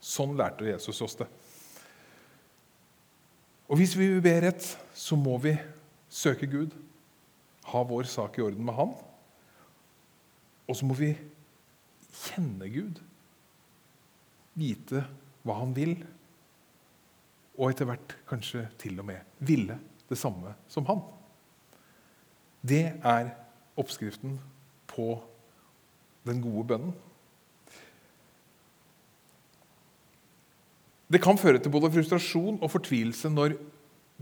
Sånn 0.00 0.36
lærte 0.38 0.68
Jesus 0.68 1.02
oss 1.04 1.18
det. 1.20 1.28
Og 3.70 3.78
hvis 3.78 3.92
vi 3.98 4.08
vil 4.10 4.22
be 4.24 4.32
rett, 4.42 4.64
så 4.96 5.18
må 5.20 5.36
vi 5.42 5.52
søke 6.10 6.48
Gud, 6.50 6.72
ha 7.70 7.82
vår 7.86 8.08
sak 8.10 8.38
i 8.38 8.42
orden 8.42 8.64
med 8.66 8.74
Han. 8.78 8.96
Og 10.66 10.78
så 10.78 10.86
må 10.86 10.96
vi 10.98 11.12
kjenne 12.10 12.66
Gud, 12.70 12.98
vite 14.58 15.04
hva 15.46 15.56
han 15.60 15.72
vil, 15.76 15.94
og 17.60 17.70
etter 17.70 17.88
hvert 17.88 18.14
kanskje 18.28 18.64
til 18.80 18.98
og 19.02 19.08
med 19.10 19.44
ville 19.46 19.76
det 20.08 20.18
samme 20.18 20.54
som 20.70 20.86
han. 20.88 21.02
Det 22.60 22.84
er 23.06 23.30
oppskriften 23.78 24.38
på 24.90 25.12
den 26.26 26.42
gode 26.42 26.66
bønnen. 26.72 26.94
Det 31.10 31.18
kan 31.22 31.38
føre 31.38 31.58
til 31.58 31.72
både 31.74 31.90
frustrasjon 31.90 32.60
og 32.62 32.70
fortvilelse 32.70 33.30
når 33.32 33.56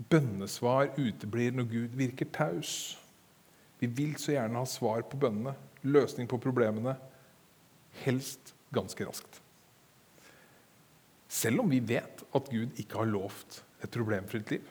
bønnesvar 0.09 0.95
uteblir 0.97 1.53
når 1.53 1.67
Gud 1.69 1.99
virker 1.99 2.31
taus. 2.33 2.97
Vi 3.79 3.87
vil 3.87 4.15
så 4.19 4.33
gjerne 4.33 4.63
ha 4.63 4.69
svar 4.69 5.05
på 5.05 5.19
bønnene, 5.21 5.53
løsning 5.85 6.29
på 6.31 6.41
problemene, 6.41 6.97
helst 8.05 8.55
ganske 8.75 9.05
raskt. 9.05 9.43
Selv 11.29 11.61
om 11.61 11.71
vi 11.71 11.83
vet 11.85 12.25
at 12.35 12.49
Gud 12.49 12.81
ikke 12.81 13.03
har 13.03 13.11
lovt 13.11 13.61
et 13.85 13.93
problemfritt 13.93 14.51
liv. 14.55 14.65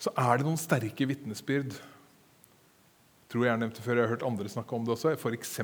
Så 0.00 0.10
er 0.18 0.40
det 0.40 0.48
noen 0.48 0.60
sterke 0.60 1.06
vitnesbyrd. 1.06 1.76
Tror 3.30 3.46
Jeg 3.46 3.60
nevnte 3.62 3.82
før, 3.84 4.00
jeg 4.00 4.08
har 4.08 4.12
hørt 4.16 4.26
andre 4.26 4.50
snakke 4.50 4.74
om 4.74 4.86
det 4.86 4.94
også. 4.96 5.12
F.eks. 5.14 5.60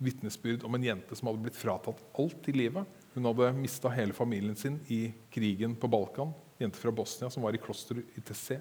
vitnesbyrd 0.00 0.64
om 0.64 0.76
en 0.78 0.86
jente 0.86 1.16
som 1.18 1.28
hadde 1.28 1.42
blitt 1.44 1.58
fratatt 1.58 2.00
alt 2.16 2.48
i 2.48 2.54
livet. 2.56 2.88
Hun 3.14 3.28
hadde 3.28 3.50
mista 3.58 3.92
hele 3.92 4.16
familien 4.16 4.56
sin 4.56 4.78
i 4.88 5.10
krigen 5.34 5.76
på 5.76 5.90
Balkan. 5.90 6.32
Jente 6.58 6.80
fra 6.80 6.94
Bosnia 6.94 7.28
som 7.30 7.44
var 7.44 7.54
i 7.54 7.60
klosteret 7.60 8.16
i 8.16 8.24
Tessé. 8.24 8.60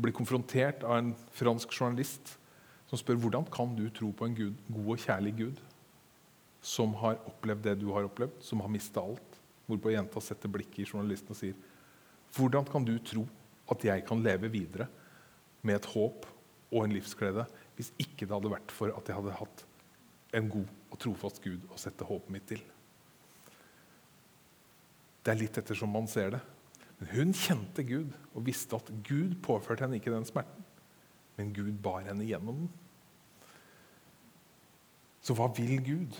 Blir 0.00 0.14
konfrontert 0.16 0.82
av 0.86 0.96
en 0.98 1.12
fransk 1.36 1.74
journalist 1.74 2.34
som 2.88 3.00
spør 3.00 3.20
hvordan 3.20 3.46
kan 3.52 3.76
du 3.76 3.86
tro 3.92 4.10
på 4.14 4.26
en 4.26 4.34
Gud, 4.36 4.58
god 4.68 4.90
og 4.96 5.04
kjærlig 5.04 5.36
Gud 5.38 5.62
som 6.64 6.94
har 6.96 7.20
opplevd 7.28 7.66
det 7.66 7.74
du 7.82 7.90
har 7.92 8.06
opplevd, 8.08 8.38
som 8.40 8.62
har 8.64 8.72
mista 8.72 9.02
alt. 9.04 9.40
Hvorpå 9.68 9.92
jenta 9.92 10.20
setter 10.20 10.48
blikket 10.52 10.80
i 10.80 10.88
journalisten 10.88 11.32
og 11.32 11.38
sier 11.38 11.56
Hvordan 12.34 12.66
kan 12.66 12.84
du 12.84 12.96
tro 13.04 13.22
at 13.70 13.84
jeg 13.84 14.04
kan 14.08 14.22
leve 14.24 14.50
videre 14.52 14.88
med 15.64 15.78
et 15.78 15.88
håp 15.92 16.26
og 16.74 16.82
en 16.84 16.94
livsglede 16.96 17.46
hvis 17.78 17.92
ikke 18.02 18.26
det 18.26 18.34
hadde 18.34 18.52
vært 18.52 18.74
for 18.74 18.92
at 18.94 19.08
jeg 19.08 19.18
hadde 19.18 19.38
hatt 19.38 19.64
en 20.34 20.50
god 20.50 20.70
og 20.90 20.98
trofast 21.02 21.40
Gud 21.42 21.62
å 21.70 21.78
sette 21.78 22.06
håpet 22.06 22.34
mitt 22.34 22.46
til? 22.50 22.62
Det 25.24 25.32
er 25.32 25.40
litt 25.40 25.58
ettersom 25.58 25.94
man 25.94 26.08
ser 26.10 26.34
det. 26.34 26.42
Men 26.98 27.10
hun 27.14 27.34
kjente 27.36 27.84
Gud 27.86 28.12
og 28.34 28.44
visste 28.46 28.76
at 28.78 28.90
Gud 29.06 29.38
påførte 29.44 29.86
henne 29.86 29.98
ikke 29.98 30.12
den 30.12 30.26
smerten, 30.28 30.66
men 31.38 31.54
Gud 31.56 31.72
bar 31.82 32.04
henne 32.06 32.26
gjennom 32.26 32.64
den. 32.64 32.72
Så 35.24 35.34
hva 35.36 35.48
vil 35.56 35.78
Gud? 35.82 36.18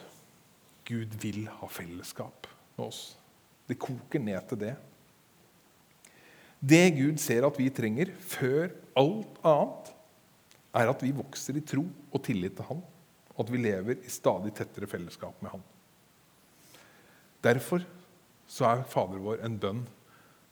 Gud 0.89 1.15
vil 1.21 1.45
ha 1.61 1.69
fellesskap 1.71 2.49
med 2.77 2.87
oss. 2.87 3.03
Det 3.69 3.79
koker 3.81 4.21
ned 4.21 4.41
til 4.49 4.61
det. 4.61 4.75
Det 6.65 6.85
Gud 6.97 7.21
ser 7.21 7.45
at 7.47 7.59
vi 7.61 7.69
trenger 7.73 8.13
før 8.25 8.73
alt 8.97 9.41
annet, 9.45 9.91
er 10.75 10.91
at 10.91 11.03
vi 11.05 11.15
vokser 11.15 11.59
i 11.59 11.65
tro 11.67 11.85
og 11.85 12.23
tillit 12.25 12.57
til 12.59 12.67
Han, 12.69 12.81
og 13.35 13.45
at 13.45 13.53
vi 13.53 13.61
lever 13.63 14.03
i 14.03 14.13
stadig 14.13 14.55
tettere 14.55 14.91
fellesskap 14.91 15.43
med 15.43 15.55
Han. 15.55 15.63
Derfor 17.45 17.85
så 18.51 18.71
er 18.71 18.87
Fader 18.89 19.23
vår 19.23 19.45
en 19.45 19.59
bønn 19.61 19.85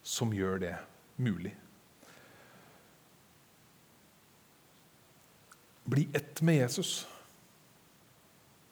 som 0.03 0.33
gjør 0.35 0.61
det 0.63 0.75
mulig. 1.17 1.53
Bli 5.83 6.07
ett 6.15 6.41
med 6.41 6.61
Jesus. 6.61 7.03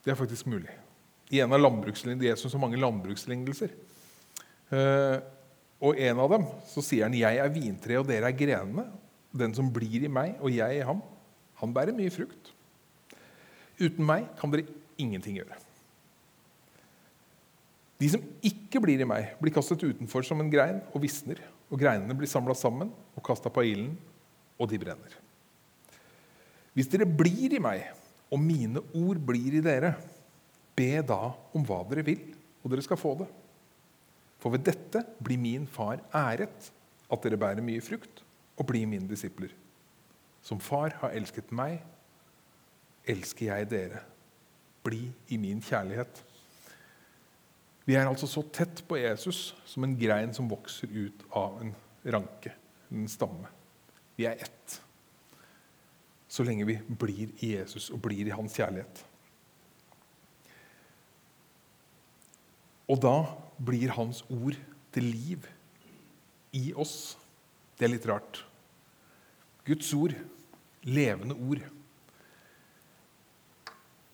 Det 0.02 0.12
er 0.12 0.18
faktisk 0.18 0.48
mulig 0.48 0.72
i 1.32 1.40
en 1.40 1.52
av 1.52 1.60
landbrukslignelsene. 1.62 2.32
Er 2.32 2.52
så 2.52 2.60
mange 2.60 2.80
landbrukslignelser. 2.80 3.72
Uh, 4.72 5.18
og 5.82 5.98
en 5.98 6.20
av 6.22 6.34
dem 6.36 6.44
så 6.68 6.84
sier 6.84 7.08
han, 7.08 7.16
'Jeg 7.16 7.38
er 7.40 7.48
vintreet, 7.52 8.00
og 8.00 8.08
dere 8.08 8.28
er 8.28 8.36
grenene.' 8.36 8.92
'Den 9.32 9.54
som 9.54 9.72
blir 9.72 10.04
i 10.04 10.12
meg, 10.12 10.36
og 10.40 10.52
jeg 10.52 10.76
i 10.76 10.84
ham, 10.84 11.00
han 11.62 11.74
bærer 11.74 11.96
mye 11.96 12.12
frukt.' 12.12 12.52
'Uten 13.80 14.04
meg 14.06 14.28
kan 14.38 14.52
dere 14.52 14.68
ingenting 15.00 15.40
gjøre.' 15.40 15.58
De 18.02 18.08
som 18.10 18.22
ikke 18.42 18.82
blir 18.82 19.00
i 19.00 19.06
meg, 19.06 19.36
blir 19.38 19.54
kastet 19.54 19.82
utenfor 19.82 20.26
som 20.26 20.40
en 20.42 20.50
grein 20.50 20.80
og 20.90 21.02
visner. 21.04 21.38
Og 21.70 21.78
greinene 21.78 22.16
blir 22.18 22.28
samla 22.28 22.54
sammen 22.58 22.90
og 23.14 23.22
kasta 23.24 23.48
på 23.48 23.62
ilden, 23.62 23.94
og 24.58 24.68
de 24.68 24.78
brenner. 24.78 25.14
Hvis 26.74 26.90
dere 26.90 27.06
blir 27.06 27.54
i 27.54 27.60
meg, 27.62 27.84
og 28.32 28.42
mine 28.42 28.82
ord 28.98 29.20
blir 29.22 29.54
i 29.54 29.62
dere, 29.62 29.94
Be 30.76 31.02
da 31.04 31.32
om 31.52 31.64
hva 31.68 31.82
dere 31.88 32.04
vil, 32.06 32.20
og 32.62 32.72
dere 32.72 32.84
skal 32.84 33.00
få 33.00 33.14
det. 33.20 33.28
For 34.40 34.54
ved 34.54 34.64
dette 34.66 35.04
blir 35.22 35.40
min 35.40 35.66
far 35.70 36.00
æret, 36.16 36.70
at 37.12 37.24
dere 37.26 37.38
bærer 37.38 37.64
mye 37.64 37.82
frukt 37.84 38.22
og 38.56 38.66
blir 38.70 38.88
mine 38.88 39.08
disipler. 39.08 39.52
Som 40.42 40.60
far 40.60 40.96
har 41.00 41.14
elsket 41.14 41.52
meg, 41.54 41.80
elsker 43.08 43.48
jeg 43.52 43.70
dere. 43.70 44.02
Bli 44.82 45.04
i 45.30 45.38
min 45.38 45.62
kjærlighet. 45.62 46.22
Vi 47.86 47.94
er 47.98 48.06
altså 48.06 48.28
så 48.30 48.42
tett 48.54 48.82
på 48.86 48.98
Jesus 48.98 49.52
som 49.66 49.86
en 49.86 49.94
grein 49.98 50.34
som 50.34 50.50
vokser 50.50 50.90
ut 50.90 51.24
av 51.38 51.58
en 51.62 51.72
ranke, 52.14 52.54
en 52.90 53.08
stamme. 53.10 53.50
Vi 54.18 54.26
er 54.26 54.42
ett. 54.42 54.78
Så 56.32 56.46
lenge 56.46 56.66
vi 56.66 56.78
blir 56.86 57.32
i 57.42 57.54
Jesus 57.56 57.90
og 57.90 58.02
blir 58.04 58.26
i 58.26 58.34
hans 58.34 58.54
kjærlighet. 58.56 59.02
Og 62.90 62.98
da 63.02 63.16
blir 63.62 63.94
hans 63.96 64.22
ord 64.30 64.56
til 64.92 65.06
liv 65.06 65.46
i 66.52 66.70
oss. 66.74 67.16
Det 67.78 67.86
er 67.86 67.94
litt 67.94 68.08
rart. 68.08 68.42
Guds 69.66 69.92
ord, 69.94 70.14
levende 70.82 71.36
ord. 71.38 71.62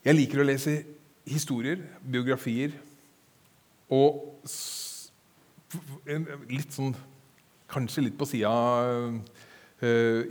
Jeg 0.05 0.17
liker 0.17 0.43
å 0.43 0.47
lese 0.47 0.75
historier, 1.28 1.81
biografier 2.05 2.75
og 3.93 4.38
litt 6.49 6.75
sånn 6.75 6.95
Kanskje 7.69 8.07
litt 8.07 8.14
på 8.17 8.25
sida 8.25 8.49
uh, 8.49 9.17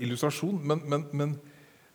illustrasjon, 0.02 0.56
men, 0.58 0.80
men, 0.90 1.04
men, 1.14 1.36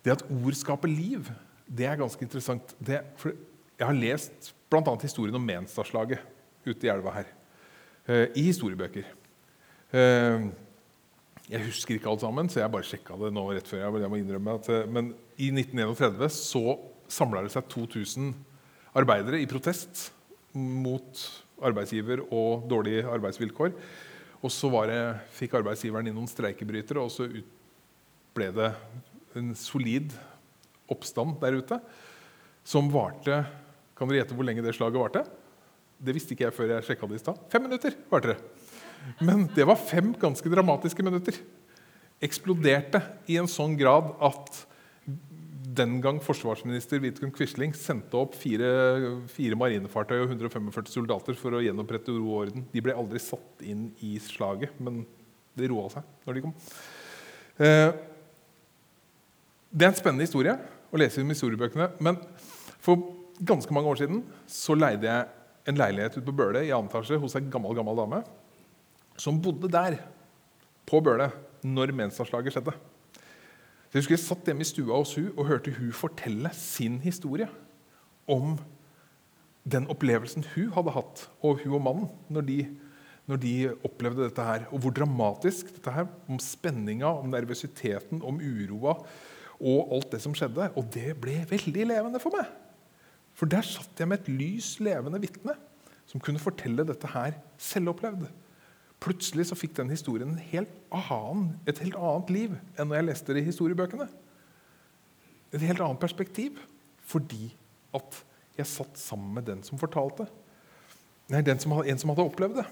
det 0.07 0.13
at 0.15 0.23
ord 0.31 0.55
skaper 0.55 0.87
liv, 0.87 1.27
det 1.67 1.89
er 1.91 1.99
ganske 1.99 2.23
interessant. 2.23 2.77
Det, 2.79 3.01
jeg 3.27 3.83
har 3.83 3.99
lest 3.99 4.53
bl.a. 4.71 4.95
historien 5.03 5.35
om 5.35 5.43
Menstadslaget 5.43 6.23
ute 6.63 6.87
i 6.87 6.93
elva 6.95 7.17
her. 7.17 7.33
Uh, 8.07 8.29
I 8.39 8.47
historiebøker. 8.53 9.11
Uh, 9.91 10.47
jeg 11.53 11.67
husker 11.67 11.99
ikke 11.99 12.09
alt 12.09 12.23
sammen, 12.25 12.49
så 12.49 12.63
jeg 12.63 12.73
bare 12.73 12.89
sjekka 12.89 13.19
det 13.21 13.29
nå 13.37 13.45
rett 13.53 13.69
før. 13.69 13.85
jeg, 14.01 14.09
må 14.09 14.19
innrømme 14.21 14.57
at, 14.57 14.71
Men 14.89 15.13
i 15.37 15.51
1931 15.53 16.31
så 16.33 16.79
samla 17.13 17.43
det 17.45 17.53
seg 17.53 17.69
2000 17.69 18.33
arbeidere 18.97 19.41
i 19.41 19.49
protest 19.49 20.09
mot 20.57 21.21
arbeidsgiver 21.63 22.25
og 22.33 22.65
dårlige 22.71 23.05
arbeidsvilkår. 23.09 23.75
Og 24.43 24.51
så 24.51 24.71
det, 24.89 25.01
fikk 25.37 25.59
arbeidsgiveren 25.61 26.09
inn 26.09 26.17
noen 26.17 26.31
streikebrytere, 26.31 27.05
og 27.05 27.13
så 27.13 27.29
ble 28.33 28.49
det 28.57 28.73
en 29.37 29.53
solid 29.57 30.17
oppstand 30.93 31.37
der 31.43 31.61
ute 31.61 31.79
som 32.65 32.91
varte 32.93 33.43
Kan 33.97 34.09
dere 34.09 34.23
gjette 34.23 34.35
hvor 34.37 34.47
lenge 34.47 34.65
det 34.65 34.73
slaget 34.75 34.99
varte? 34.99 35.21
Det 36.03 36.15
visste 36.17 36.35
ikke 36.35 36.49
jeg 36.49 36.55
før 36.57 36.73
jeg 36.73 36.87
sjekka 36.89 37.07
det 37.07 37.21
i 37.21 37.23
stad. 37.23 37.43
Fem 37.53 37.63
minutter 37.69 37.95
varte 38.11 38.33
det. 38.33 38.62
Men 39.23 39.47
det 39.55 39.67
var 39.69 39.81
fem 39.81 40.13
ganske 40.19 40.51
dramatiske 40.53 41.05
minutter. 41.05 41.39
Eksploderte 42.23 43.03
i 43.31 43.39
en 43.41 43.51
sånn 43.51 43.75
grad 43.79 44.13
at 44.23 44.63
den 45.73 45.97
gang 46.05 46.19
forsvarsminister 46.23 47.01
Vidkun 47.01 47.33
Quisling 47.33 47.73
sendte 47.77 48.19
opp 48.19 48.35
fire, 48.37 48.69
fire, 49.33 49.57
marinefartøy 49.59 50.19
og 50.19 50.35
145 50.35 50.91
soldater 50.93 51.37
for 51.39 51.57
å 51.57 51.63
gjenopprette 51.65 52.13
ro 52.13 52.27
og 52.27 52.41
orden. 52.47 52.67
De 52.73 52.83
ble 52.85 52.97
aldri 52.97 53.23
satt 53.23 53.65
inn 53.65 53.89
i 54.05 54.19
slaget, 54.23 54.75
men 54.83 55.03
det 55.57 55.71
roa 55.73 55.89
seg 55.93 56.27
når 56.27 56.37
de 56.37 56.45
kom. 56.45 56.55
Eh, 57.63 57.91
det 59.73 59.87
er 59.87 59.93
en 59.93 59.99
spennende 59.99 60.27
historie 60.29 60.57
å 60.93 61.01
lese 61.01 61.23
om 61.25 61.33
historiebøkene. 61.33 61.89
Men 62.05 62.21
for 62.83 63.01
ganske 63.41 63.73
mange 63.75 63.89
år 63.93 64.03
siden 64.03 64.23
så 64.51 64.77
leide 64.77 65.09
jeg 65.09 65.31
en 65.71 65.79
leilighet 65.79 66.19
ute 66.19 66.27
på 66.27 66.37
Bøle 66.37 66.67
i 66.67 66.73
annen 66.75 66.91
etasje 66.91 67.21
hos 67.23 67.37
en 67.39 67.51
gammel, 67.53 67.75
gammel 67.79 67.97
dame 67.97 68.23
som 69.23 69.39
bodde 69.43 69.71
der 69.71 70.01
på 70.89 71.01
Bøle 71.05 71.31
når 71.63 71.95
mensavslaget 71.95 72.57
skjedde. 72.57 72.75
Så 72.75 73.99
jeg 73.99 74.03
husker 74.03 74.17
jeg 74.17 74.25
satt 74.25 74.49
hjemme 74.49 74.65
i 74.65 74.67
stua 74.67 74.99
hos 74.99 75.15
hun 75.19 75.29
og 75.37 75.49
hørte 75.51 75.75
hun 75.77 75.93
fortelle 75.95 76.51
sin 76.57 76.99
historie 77.05 77.47
om 78.31 78.57
den 79.63 79.87
opplevelsen 79.93 80.47
hun 80.55 80.73
hadde 80.75 80.95
hatt, 80.97 81.27
og 81.45 81.61
hun 81.63 81.77
og 81.79 81.85
mannen, 81.85 82.09
når 82.33 82.47
de, 82.49 82.57
når 83.31 83.39
de 83.45 83.53
opplevde 83.87 84.25
dette 84.25 84.47
her. 84.47 84.65
Og 84.75 84.83
hvor 84.83 84.95
dramatisk 84.97 85.71
dette 85.77 85.95
her, 85.95 86.09
om 86.27 86.41
spenninga, 86.43 87.13
om 87.21 87.31
nervøsiteten, 87.31 88.25
om 88.27 88.41
uroa 88.43 88.97
og 89.63 89.95
alt 89.95 90.17
det 90.17 90.23
som 90.25 90.35
skjedde. 90.35 90.73
Og 90.75 90.89
det 90.97 91.15
ble 91.23 91.45
veldig 91.51 91.87
levende 91.93 92.23
for 92.23 92.35
meg. 92.35 92.49
For 93.39 93.47
der 93.47 93.63
satt 93.65 94.01
jeg 94.01 94.11
med 94.11 94.25
et 94.25 94.33
lys, 94.33 94.75
levende 94.83 95.23
vitne 95.23 95.55
som 96.11 96.21
kunne 96.21 96.43
fortelle 96.43 96.85
dette 96.89 97.13
her 97.13 97.37
selvopplevd. 97.63 98.27
Plutselig 99.03 99.49
så 99.49 99.59
fikk 99.59 99.75
den 99.81 99.91
historien 99.91 100.37
helt 100.53 100.71
annen, 100.95 101.57
et 101.67 101.81
helt 101.83 101.99
annet 101.99 102.31
liv 102.31 102.53
enn 102.77 102.87
når 102.89 103.01
jeg 103.01 103.09
leste 103.09 103.35
det 103.35 103.43
i 103.43 103.49
historiebøkene. 103.49 104.07
Et 105.53 105.65
helt 105.67 105.83
annet 105.83 106.01
perspektiv. 106.03 106.61
Fordi 107.03 107.51
at 107.97 108.23
jeg 108.57 108.69
satt 108.71 109.01
sammen 109.01 109.35
med 109.35 109.49
den 109.49 109.63
som 109.67 109.81
fortalte. 109.81 110.29
Nei, 111.33 111.43
som, 111.59 111.75
en 111.81 112.01
som 112.01 112.13
hadde 112.13 112.25
opplevd 112.29 112.61
det. 112.61 112.67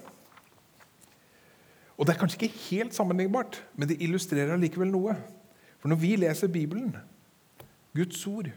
Og 1.97 2.07
Det 2.07 2.15
er 2.15 2.19
kanskje 2.21 2.39
ikke 2.39 2.63
helt 2.71 2.95
sammenlignbart, 2.95 3.59
men 3.77 3.89
det 3.89 3.99
illustrerer 4.01 4.55
allikevel 4.55 4.89
noe. 4.89 5.13
For 5.81 5.91
når 5.91 5.99
vi 6.01 6.15
leser 6.17 6.49
Bibelen, 6.49 6.95
Guds 7.93 8.23
ord, 8.29 8.49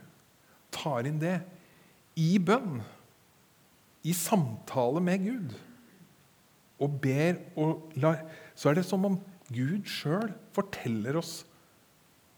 tar 0.73 1.09
inn 1.09 1.19
det 1.21 1.39
i 2.21 2.39
bønn, 2.39 2.81
i 4.05 4.13
samtale 4.17 5.01
med 5.05 5.27
Gud 5.27 5.53
og 6.83 6.99
ber 7.03 7.39
og 7.61 7.93
lar, 8.01 8.25
så 8.59 8.71
er 8.71 8.81
det 8.81 8.87
som 8.89 9.05
om 9.07 9.21
Gud 9.53 9.87
sjøl 9.89 10.33
forteller 10.57 11.19
oss 11.21 11.43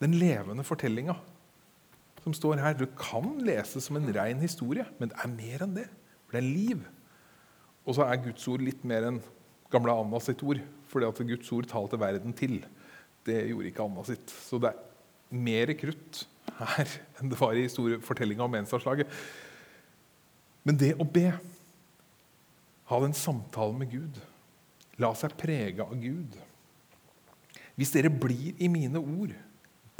den 0.02 0.16
levende 0.20 0.64
fortellinga 0.66 1.16
som 2.26 2.34
står 2.34 2.60
her. 2.60 2.74
Du 2.74 2.88
kan 2.98 3.36
lese 3.46 3.80
som 3.80 3.96
en 3.98 4.10
ren 4.14 4.42
historie, 4.42 4.84
men 4.98 5.12
det 5.12 5.18
er 5.22 5.32
mer 5.32 5.64
enn 5.64 5.76
det. 5.78 5.86
For 6.26 6.36
det 6.36 6.42
er 6.42 6.48
liv. 6.50 6.82
Og 7.86 7.94
så 7.96 8.06
er 8.06 8.18
Guds 8.24 8.46
ord 8.50 8.64
litt 8.66 8.82
mer 8.88 9.06
enn 9.06 9.20
gamle 9.70 9.94
Anna 9.94 10.20
sitt 10.22 10.42
ord. 10.42 10.62
fordi 10.86 11.06
at 11.06 11.18
Guds 11.28 11.52
ord 11.52 11.66
talte 11.66 11.98
verden 11.98 12.32
til. 12.32 12.64
Det 13.26 13.48
gjorde 13.48 13.70
ikke 13.70 13.82
Anna 13.82 14.02
sitt. 14.06 14.30
Så 14.30 14.58
det 14.62 14.70
er 14.70 14.82
mer 15.30 15.72
krutt 15.78 16.26
her 16.56 16.92
enn 17.18 17.30
det 17.30 17.38
var 17.40 17.58
i 17.58 17.66
fortellinga 17.68 18.44
om 18.44 18.54
Mensaslaget. 18.54 19.06
Men 20.66 20.78
det 20.78 20.94
å 20.98 21.06
be 21.06 21.30
ha 22.86 23.00
den 23.02 23.14
samtalen 23.16 23.80
med 23.82 23.90
Gud. 23.90 24.20
La 25.02 25.12
seg 25.18 25.34
prege 25.38 25.84
av 25.84 25.94
Gud. 26.00 26.36
Hvis 27.76 27.92
dere 27.92 28.12
blir 28.12 28.56
i 28.62 28.70
mine 28.72 29.00
ord, 29.00 29.34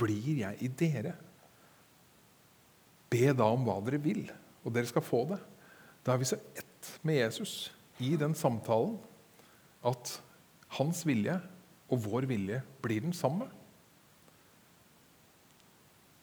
blir 0.00 0.42
jeg 0.42 0.60
i 0.64 0.70
dere. 0.72 1.12
Be 3.12 3.32
da 3.36 3.48
om 3.52 3.66
hva 3.66 3.76
dere 3.84 4.00
vil, 4.02 4.24
og 4.64 4.72
dere 4.74 4.88
skal 4.88 5.04
få 5.04 5.24
det. 5.32 5.40
Da 6.06 6.14
er 6.14 6.22
vi 6.22 6.30
så 6.30 6.38
ett 6.56 6.92
med 7.06 7.18
Jesus 7.18 7.56
i 8.02 8.14
den 8.18 8.34
samtalen 8.36 8.96
at 9.86 10.16
hans 10.78 11.02
vilje 11.06 11.36
og 11.90 12.02
vår 12.06 12.26
vilje 12.30 12.62
blir 12.82 13.04
den 13.04 13.14
samme. 13.16 13.48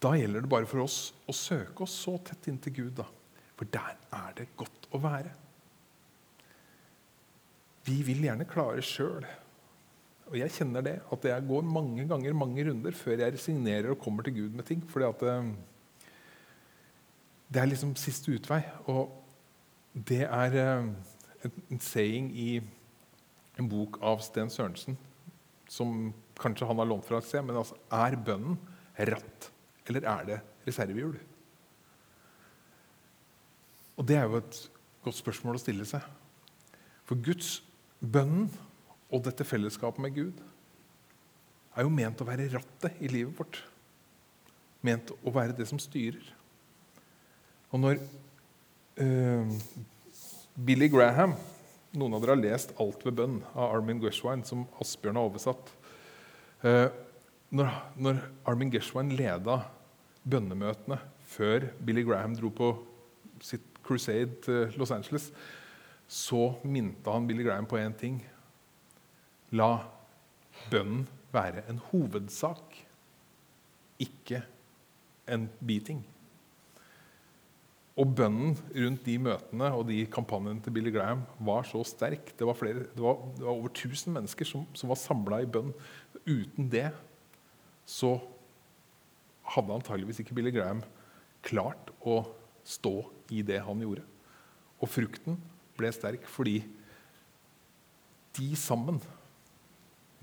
Da 0.04 0.14
gjelder 0.20 0.44
det 0.44 0.52
bare 0.52 0.68
for 0.68 0.84
oss 0.84 1.14
å 1.30 1.36
søke 1.36 1.86
oss 1.86 1.96
så 2.04 2.18
tett 2.28 2.50
inntil 2.52 2.76
Gud, 2.76 2.94
da. 2.98 3.06
For 3.56 3.70
der 3.72 3.96
er 4.12 4.36
det 4.36 4.50
godt 4.60 4.90
å 4.92 5.00
være. 5.04 5.32
Vi 7.84 8.00
vil 8.08 8.24
gjerne 8.24 8.48
klare 8.48 8.84
sjøl. 8.86 9.26
Og 10.32 10.38
jeg 10.40 10.54
kjenner 10.56 10.86
det, 10.86 10.96
at 11.12 11.26
jeg 11.28 11.48
går 11.50 11.66
mange 11.68 12.06
ganger 12.10 12.36
mange 12.38 12.64
runder 12.70 12.96
før 12.96 13.20
jeg 13.20 13.36
resignerer 13.36 13.92
og 13.92 14.00
kommer 14.02 14.24
til 14.24 14.38
Gud 14.38 14.56
med 14.56 14.66
ting. 14.66 14.84
fordi 14.90 15.06
at 15.06 15.20
det, 15.20 15.34
eh, 17.54 17.62
er 17.62 17.66
liksom 17.66 17.96
siste 17.96 18.32
utvei. 18.32 18.64
Og 18.88 19.12
det 19.94 20.24
er 20.24 20.56
eh, 20.56 21.50
en 21.72 21.80
saying 21.80 22.32
i 22.38 22.62
en 23.60 23.70
bok 23.70 24.00
av 24.02 24.22
Sten 24.22 24.50
Sørensen 24.50 24.98
som 25.70 26.14
kanskje 26.40 26.68
han 26.68 26.78
har 26.78 26.86
lånt 26.86 27.06
fra 27.06 27.18
et 27.18 27.28
sted. 27.28 27.44
Men 27.46 27.58
altså, 27.58 27.76
er 27.92 28.16
bønnen 28.16 28.58
ratt, 28.98 29.52
eller 29.88 30.08
er 30.08 30.26
det 30.26 30.40
reservehjul? 30.68 31.20
Og 33.98 34.08
det 34.08 34.18
er 34.18 34.26
jo 34.26 34.40
et 34.40 34.60
godt 35.04 35.20
spørsmål 35.20 35.60
å 35.60 35.62
stille 35.62 35.86
seg. 35.86 36.02
For 37.06 37.20
Guds 37.20 37.62
Bønnen 38.04 38.50
og 39.14 39.24
dette 39.24 39.46
fellesskapet 39.48 40.04
med 40.04 40.16
Gud 40.16 40.42
er 41.74 41.86
jo 41.86 41.94
ment 41.94 42.20
å 42.22 42.28
være 42.28 42.50
rattet 42.54 43.00
i 43.02 43.10
livet 43.12 43.38
vårt. 43.38 43.62
Ment 44.84 45.14
å 45.24 45.34
være 45.34 45.56
det 45.56 45.68
som 45.70 45.80
styrer. 45.82 46.26
Og 47.72 47.82
når 47.82 48.04
uh, 49.00 49.56
Billy 50.54 50.92
Graham 50.92 51.38
Noen 51.94 52.16
av 52.18 52.24
dere 52.24 52.34
har 52.34 52.42
lest 52.42 52.72
'Alt 52.82 53.04
ved 53.06 53.20
bønn' 53.20 53.44
av 53.54 53.76
Armin 53.76 54.00
Gershwin, 54.02 54.42
som 54.42 54.64
Asbjørn 54.82 55.20
har 55.20 55.28
oversatt. 55.28 55.68
Uh, 56.64 56.90
når, 57.54 57.70
når, 58.02 58.22
Armin 58.50 58.72
Gershwin 58.74 59.12
leda 59.14 59.60
bønnemøtene 60.26 60.98
før 61.36 61.68
Billy 61.86 62.02
Graham 62.02 62.34
dro 62.34 62.50
på 62.50 62.72
sitt 63.46 63.78
crusade 63.86 64.42
til 64.42 64.74
Los 64.80 64.90
Angeles, 64.96 65.30
så 66.14 66.54
minte 66.62 67.10
han 67.10 67.26
Billy 67.28 67.46
Graham 67.46 67.66
på 67.70 67.80
én 67.82 67.94
ting. 67.98 68.20
La 69.58 69.88
bønnen 70.70 71.08
være 71.34 71.64
en 71.70 71.80
hovedsak, 71.90 72.76
ikke 74.02 74.44
en 75.34 75.48
biting. 75.66 76.04
Og 77.98 78.10
bønnen 78.18 78.56
rundt 78.74 79.04
de 79.06 79.16
møtene 79.22 79.70
og 79.74 79.88
de 79.90 80.00
kampanjene 80.10 80.62
til 80.66 80.74
Billy 80.74 80.94
Graham 80.94 81.24
var 81.46 81.66
så 81.70 81.82
sterk. 81.86 82.32
Det 82.38 82.46
var, 82.46 82.58
flere, 82.58 82.86
det 82.94 83.02
var, 83.02 83.20
det 83.38 83.46
var 83.46 83.54
over 83.54 83.70
1000 83.70 84.14
mennesker 84.14 84.50
som, 84.50 84.68
som 84.74 84.90
var 84.90 85.02
samla 85.02 85.42
i 85.44 85.50
bønn. 85.50 85.74
Uten 86.26 86.70
det 86.74 86.88
så 87.90 88.16
hadde 89.54 89.76
antageligvis 89.76 90.22
ikke 90.24 90.38
Billy 90.38 90.54
Graham 90.54 90.82
klart 91.46 91.90
å 92.02 92.22
stå 92.66 92.96
i 93.34 93.42
det 93.46 93.60
han 93.66 93.82
gjorde. 93.82 94.06
Og 94.82 94.90
frukten 94.90 95.38
ble 95.84 95.92
sterk 95.94 96.26
fordi 96.32 96.62
de 98.34 98.50
sammen 98.58 98.98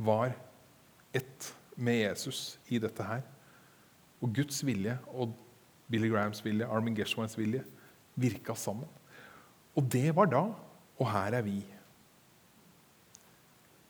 var 0.00 0.32
ett 1.14 1.52
med 1.76 2.00
Jesus 2.02 2.58
i 2.68 2.80
dette 2.82 3.04
her. 3.04 3.22
Og 4.20 4.32
Guds 4.34 4.60
vilje 4.66 4.96
og 5.14 5.34
Billy 5.90 6.10
Grahams 6.10 6.42
vilje, 6.44 6.66
Armin 6.66 6.96
Geshwans 6.96 7.36
vilje, 7.38 7.62
virka 8.20 8.54
sammen. 8.58 8.88
Og 9.78 9.86
det 9.92 10.10
var 10.16 10.28
da, 10.30 10.42
og 10.98 11.10
her 11.12 11.38
er 11.38 11.46
vi. 11.46 11.58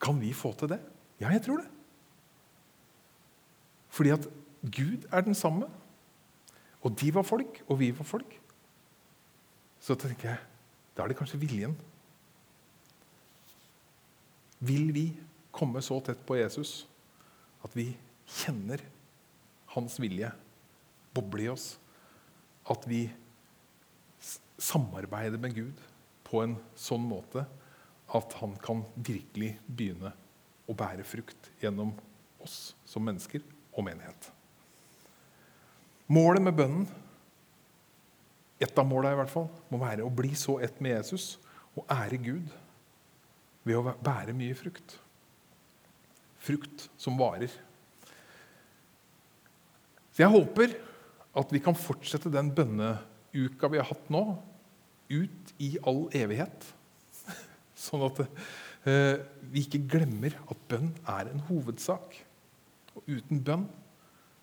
Kan 0.00 0.20
vi 0.20 0.32
få 0.36 0.52
til 0.56 0.72
det? 0.74 0.80
Ja, 1.20 1.32
jeg 1.32 1.42
tror 1.44 1.62
det. 1.62 1.68
Fordi 3.90 4.12
at 4.14 4.28
Gud 4.62 5.08
er 5.10 5.20
den 5.20 5.34
samme. 5.34 5.66
Og 6.80 6.94
de 7.00 7.10
var 7.14 7.26
folk, 7.26 7.62
og 7.68 7.80
vi 7.80 7.90
var 7.96 8.04
folk. 8.04 8.38
Så 9.80 9.94
tenker 9.94 10.28
jeg 10.28 10.49
da 11.00 11.06
er 11.06 11.14
det 11.14 11.16
kanskje 11.16 11.40
viljen. 11.40 11.72
Vil 14.60 14.90
vi 14.92 15.06
komme 15.48 15.80
så 15.80 15.96
tett 16.04 16.20
på 16.28 16.36
Jesus 16.36 16.82
at 17.64 17.72
vi 17.72 17.86
kjenner 18.28 18.82
hans 19.72 19.96
vilje 20.02 20.28
boble 21.16 21.46
i 21.46 21.48
oss? 21.48 21.70
At 22.68 22.84
vi 22.84 23.06
samarbeider 24.60 25.40
med 25.40 25.56
Gud 25.56 25.80
på 26.28 26.44
en 26.44 26.58
sånn 26.76 27.08
måte 27.08 27.46
at 28.12 28.36
han 28.42 28.52
kan 28.60 28.84
virkelig 29.00 29.54
begynne 29.64 30.12
å 30.68 30.76
bære 30.76 31.06
frukt 31.08 31.48
gjennom 31.62 31.94
oss 32.44 32.74
som 32.84 33.08
mennesker 33.08 33.40
og 33.72 33.86
menighet. 33.88 34.28
Målet 36.12 36.44
med 36.44 36.60
bønnen 36.60 36.90
et 38.60 38.78
av 38.78 38.84
målene 38.86 39.16
i 39.16 39.20
hvert 39.22 39.32
fall, 39.32 39.48
må 39.72 39.80
være 39.80 40.04
å 40.04 40.12
bli 40.12 40.34
så 40.36 40.58
ett 40.60 40.80
med 40.84 40.98
Jesus 40.98 41.38
og 41.78 41.86
ære 41.88 42.18
Gud 42.20 42.50
ved 43.64 43.78
å 43.78 43.94
bære 44.04 44.34
mye 44.36 44.56
frukt. 44.58 44.96
Frukt 46.40 46.86
som 47.00 47.18
varer. 47.20 47.52
Så 50.10 50.24
jeg 50.24 50.32
håper 50.32 50.76
at 51.40 51.52
vi 51.54 51.60
kan 51.62 51.78
fortsette 51.78 52.32
den 52.32 52.50
bønneuka 52.52 53.70
vi 53.70 53.80
har 53.80 53.88
hatt 53.88 54.08
nå, 54.12 54.24
ut 55.10 55.54
i 55.62 55.72
all 55.88 56.04
evighet. 56.14 56.66
Sånn 57.86 58.04
at 58.06 58.20
eh, 58.26 59.22
vi 59.50 59.64
ikke 59.64 59.84
glemmer 59.96 60.36
at 60.50 60.66
bønn 60.70 60.92
er 61.08 61.30
en 61.30 61.42
hovedsak. 61.48 62.18
Og 62.98 63.08
uten 63.08 63.40
bønn 63.46 63.64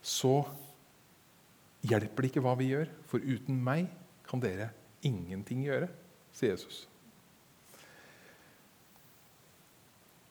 så 0.01 0.39
hjelper 1.87 2.23
det 2.23 2.31
ikke 2.31 2.43
hva 2.43 2.55
vi 2.59 2.71
gjør, 2.71 2.89
for 3.07 3.23
uten 3.23 3.61
meg 3.63 3.87
kan 4.27 4.41
dere 4.43 4.69
ingenting 5.05 5.63
gjøre, 5.65 5.89
sier 6.35 6.55
Jesus. 6.55 6.85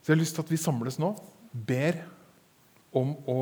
Så 0.01 0.13
jeg 0.13 0.17
har 0.17 0.23
lyst 0.23 0.37
til 0.39 0.45
at 0.45 0.53
vi 0.53 0.61
samles 0.61 1.01
nå, 1.03 1.11
ber 1.51 1.99
om 2.95 3.15
å, 3.27 3.41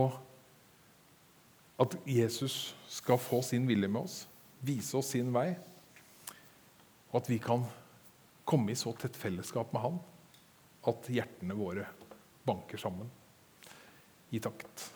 at 1.83 1.97
Jesus 2.09 2.73
skal 2.89 3.21
få 3.21 3.43
sin 3.45 3.67
vilje 3.69 3.91
med 3.91 4.07
oss, 4.07 4.23
vise 4.65 4.97
oss 4.97 5.11
sin 5.13 5.29
vei, 5.35 5.51
og 7.11 7.21
at 7.21 7.29
vi 7.31 7.39
kan 7.43 7.67
komme 8.49 8.73
i 8.73 8.79
så 8.79 8.95
tett 8.99 9.17
fellesskap 9.17 9.73
med 9.75 9.85
Han 9.85 10.01
at 10.89 11.07
hjertene 11.13 11.57
våre 11.57 11.87
banker 12.45 12.81
sammen 12.81 13.09
i 14.35 14.41
takt. 14.43 14.89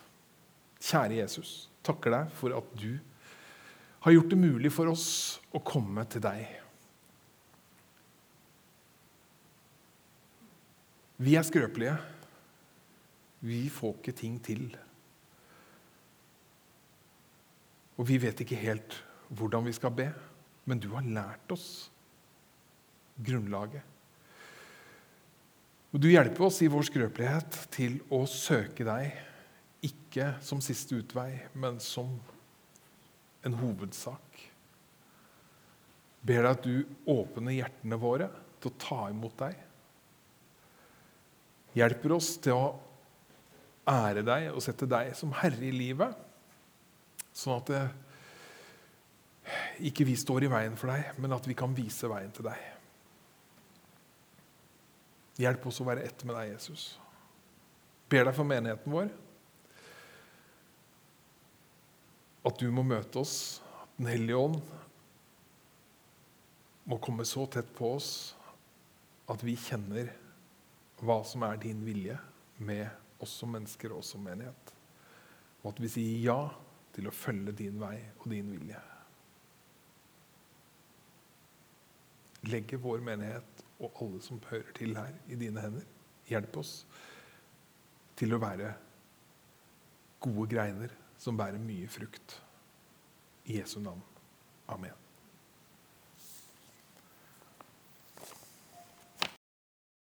Kjære 0.80 1.20
Jesus, 1.20 1.68
takker 1.84 2.12
deg 2.14 2.32
for 2.38 2.56
at 2.56 2.72
du 2.80 2.98
har 4.00 4.14
gjort 4.14 4.30
det 4.30 4.38
mulig 4.38 4.72
for 4.72 4.90
oss 4.92 5.08
å 5.54 5.60
komme 5.64 6.04
til 6.10 6.22
deg. 6.22 6.46
Vi 11.18 11.34
er 11.34 11.46
skrøpelige. 11.46 11.96
Vi 13.42 13.64
får 13.70 13.96
ikke 13.98 14.14
ting 14.18 14.38
til. 14.42 14.68
Og 17.98 18.06
vi 18.06 18.18
vet 18.22 18.40
ikke 18.44 18.58
helt 18.58 19.00
hvordan 19.34 19.66
vi 19.66 19.74
skal 19.76 19.92
be, 19.92 20.08
men 20.70 20.80
du 20.80 20.92
har 20.94 21.06
lært 21.06 21.50
oss 21.52 21.88
grunnlaget. 23.18 23.82
Og 25.88 26.00
Du 26.00 26.10
hjelper 26.10 26.44
oss 26.44 26.60
i 26.62 26.68
vår 26.70 26.84
skrøpelighet 26.86 27.62
til 27.74 27.98
å 28.12 28.22
søke 28.28 28.84
deg, 28.86 29.14
ikke 29.82 30.34
som 30.44 30.60
siste 30.62 30.98
utvei, 31.00 31.32
men 31.56 31.78
som 31.82 32.18
en 33.48 33.56
hovedsak. 33.60 34.42
Ber 36.28 36.44
deg 36.44 36.50
at 36.50 36.66
du 36.66 37.08
åpner 37.08 37.56
hjertene 37.56 37.98
våre 38.00 38.28
til 38.58 38.70
å 38.70 38.78
ta 38.80 39.00
imot 39.12 39.36
deg. 39.40 39.56
Hjelper 41.78 42.14
oss 42.16 42.34
til 42.42 42.58
å 42.58 42.72
ære 43.88 44.24
deg 44.26 44.50
og 44.52 44.62
sette 44.64 44.88
deg 44.90 45.14
som 45.16 45.32
herre 45.40 45.64
i 45.64 45.72
livet, 45.72 46.16
sånn 47.32 47.60
at 47.60 47.70
det, 47.70 47.82
ikke 49.88 50.04
vi 50.08 50.16
står 50.18 50.44
i 50.44 50.50
veien 50.52 50.76
for 50.76 50.92
deg, 50.92 51.14
men 51.22 51.32
at 51.32 51.46
vi 51.48 51.56
kan 51.56 51.76
vise 51.76 52.10
veien 52.10 52.32
til 52.34 52.48
deg. 52.50 52.66
Hjelp 55.38 55.68
oss 55.70 55.78
å 55.80 55.86
være 55.86 56.04
ett 56.08 56.24
med 56.26 56.34
deg, 56.34 56.50
Jesus. 56.56 56.90
Ber 58.10 58.26
deg 58.26 58.34
for 58.36 58.48
menigheten 58.48 58.92
vår. 58.92 59.12
At 62.46 62.58
du 62.60 62.68
må 62.72 62.84
møte 62.86 63.22
oss, 63.22 63.60
at 63.62 63.98
Den 63.98 64.06
hellige 64.12 64.38
ånd 64.38 64.60
må 66.88 66.98
komme 67.02 67.24
så 67.26 67.48
tett 67.50 67.70
på 67.74 67.96
oss 67.96 68.12
at 69.28 69.42
vi 69.44 69.56
kjenner 69.58 70.12
hva 71.02 71.18
som 71.26 71.42
er 71.46 71.58
din 71.60 71.82
vilje 71.84 72.14
med 72.62 72.86
oss 73.22 73.34
som 73.40 73.50
mennesker 73.52 73.92
og 73.92 74.00
oss 74.00 74.12
som 74.14 74.22
menighet. 74.24 74.72
Og 75.62 75.72
at 75.72 75.82
vi 75.82 75.90
sier 75.92 76.22
ja 76.22 76.38
til 76.94 77.10
å 77.10 77.14
følge 77.14 77.52
din 77.58 77.76
vei 77.82 77.96
og 78.20 78.28
din 78.30 78.48
vilje. 78.54 78.80
Legge 82.48 82.78
vår 82.80 83.02
menighet 83.04 83.64
og 83.82 83.98
alle 84.02 84.22
som 84.24 84.40
hører 84.48 84.72
til 84.78 84.94
her, 84.98 85.12
i 85.26 85.36
dine 85.38 85.62
hender. 85.62 85.84
Hjelp 86.30 86.56
oss 86.62 86.72
til 88.18 88.34
å 88.34 88.40
være 88.42 88.72
gode 90.22 90.48
greiner 90.50 90.94
som 91.18 91.36
bærer 91.38 91.58
mye 91.58 91.88
frukt. 91.90 92.38
I 93.48 93.58
Jesu 93.58 93.80
navn. 93.80 94.02
Amen. 94.68 95.07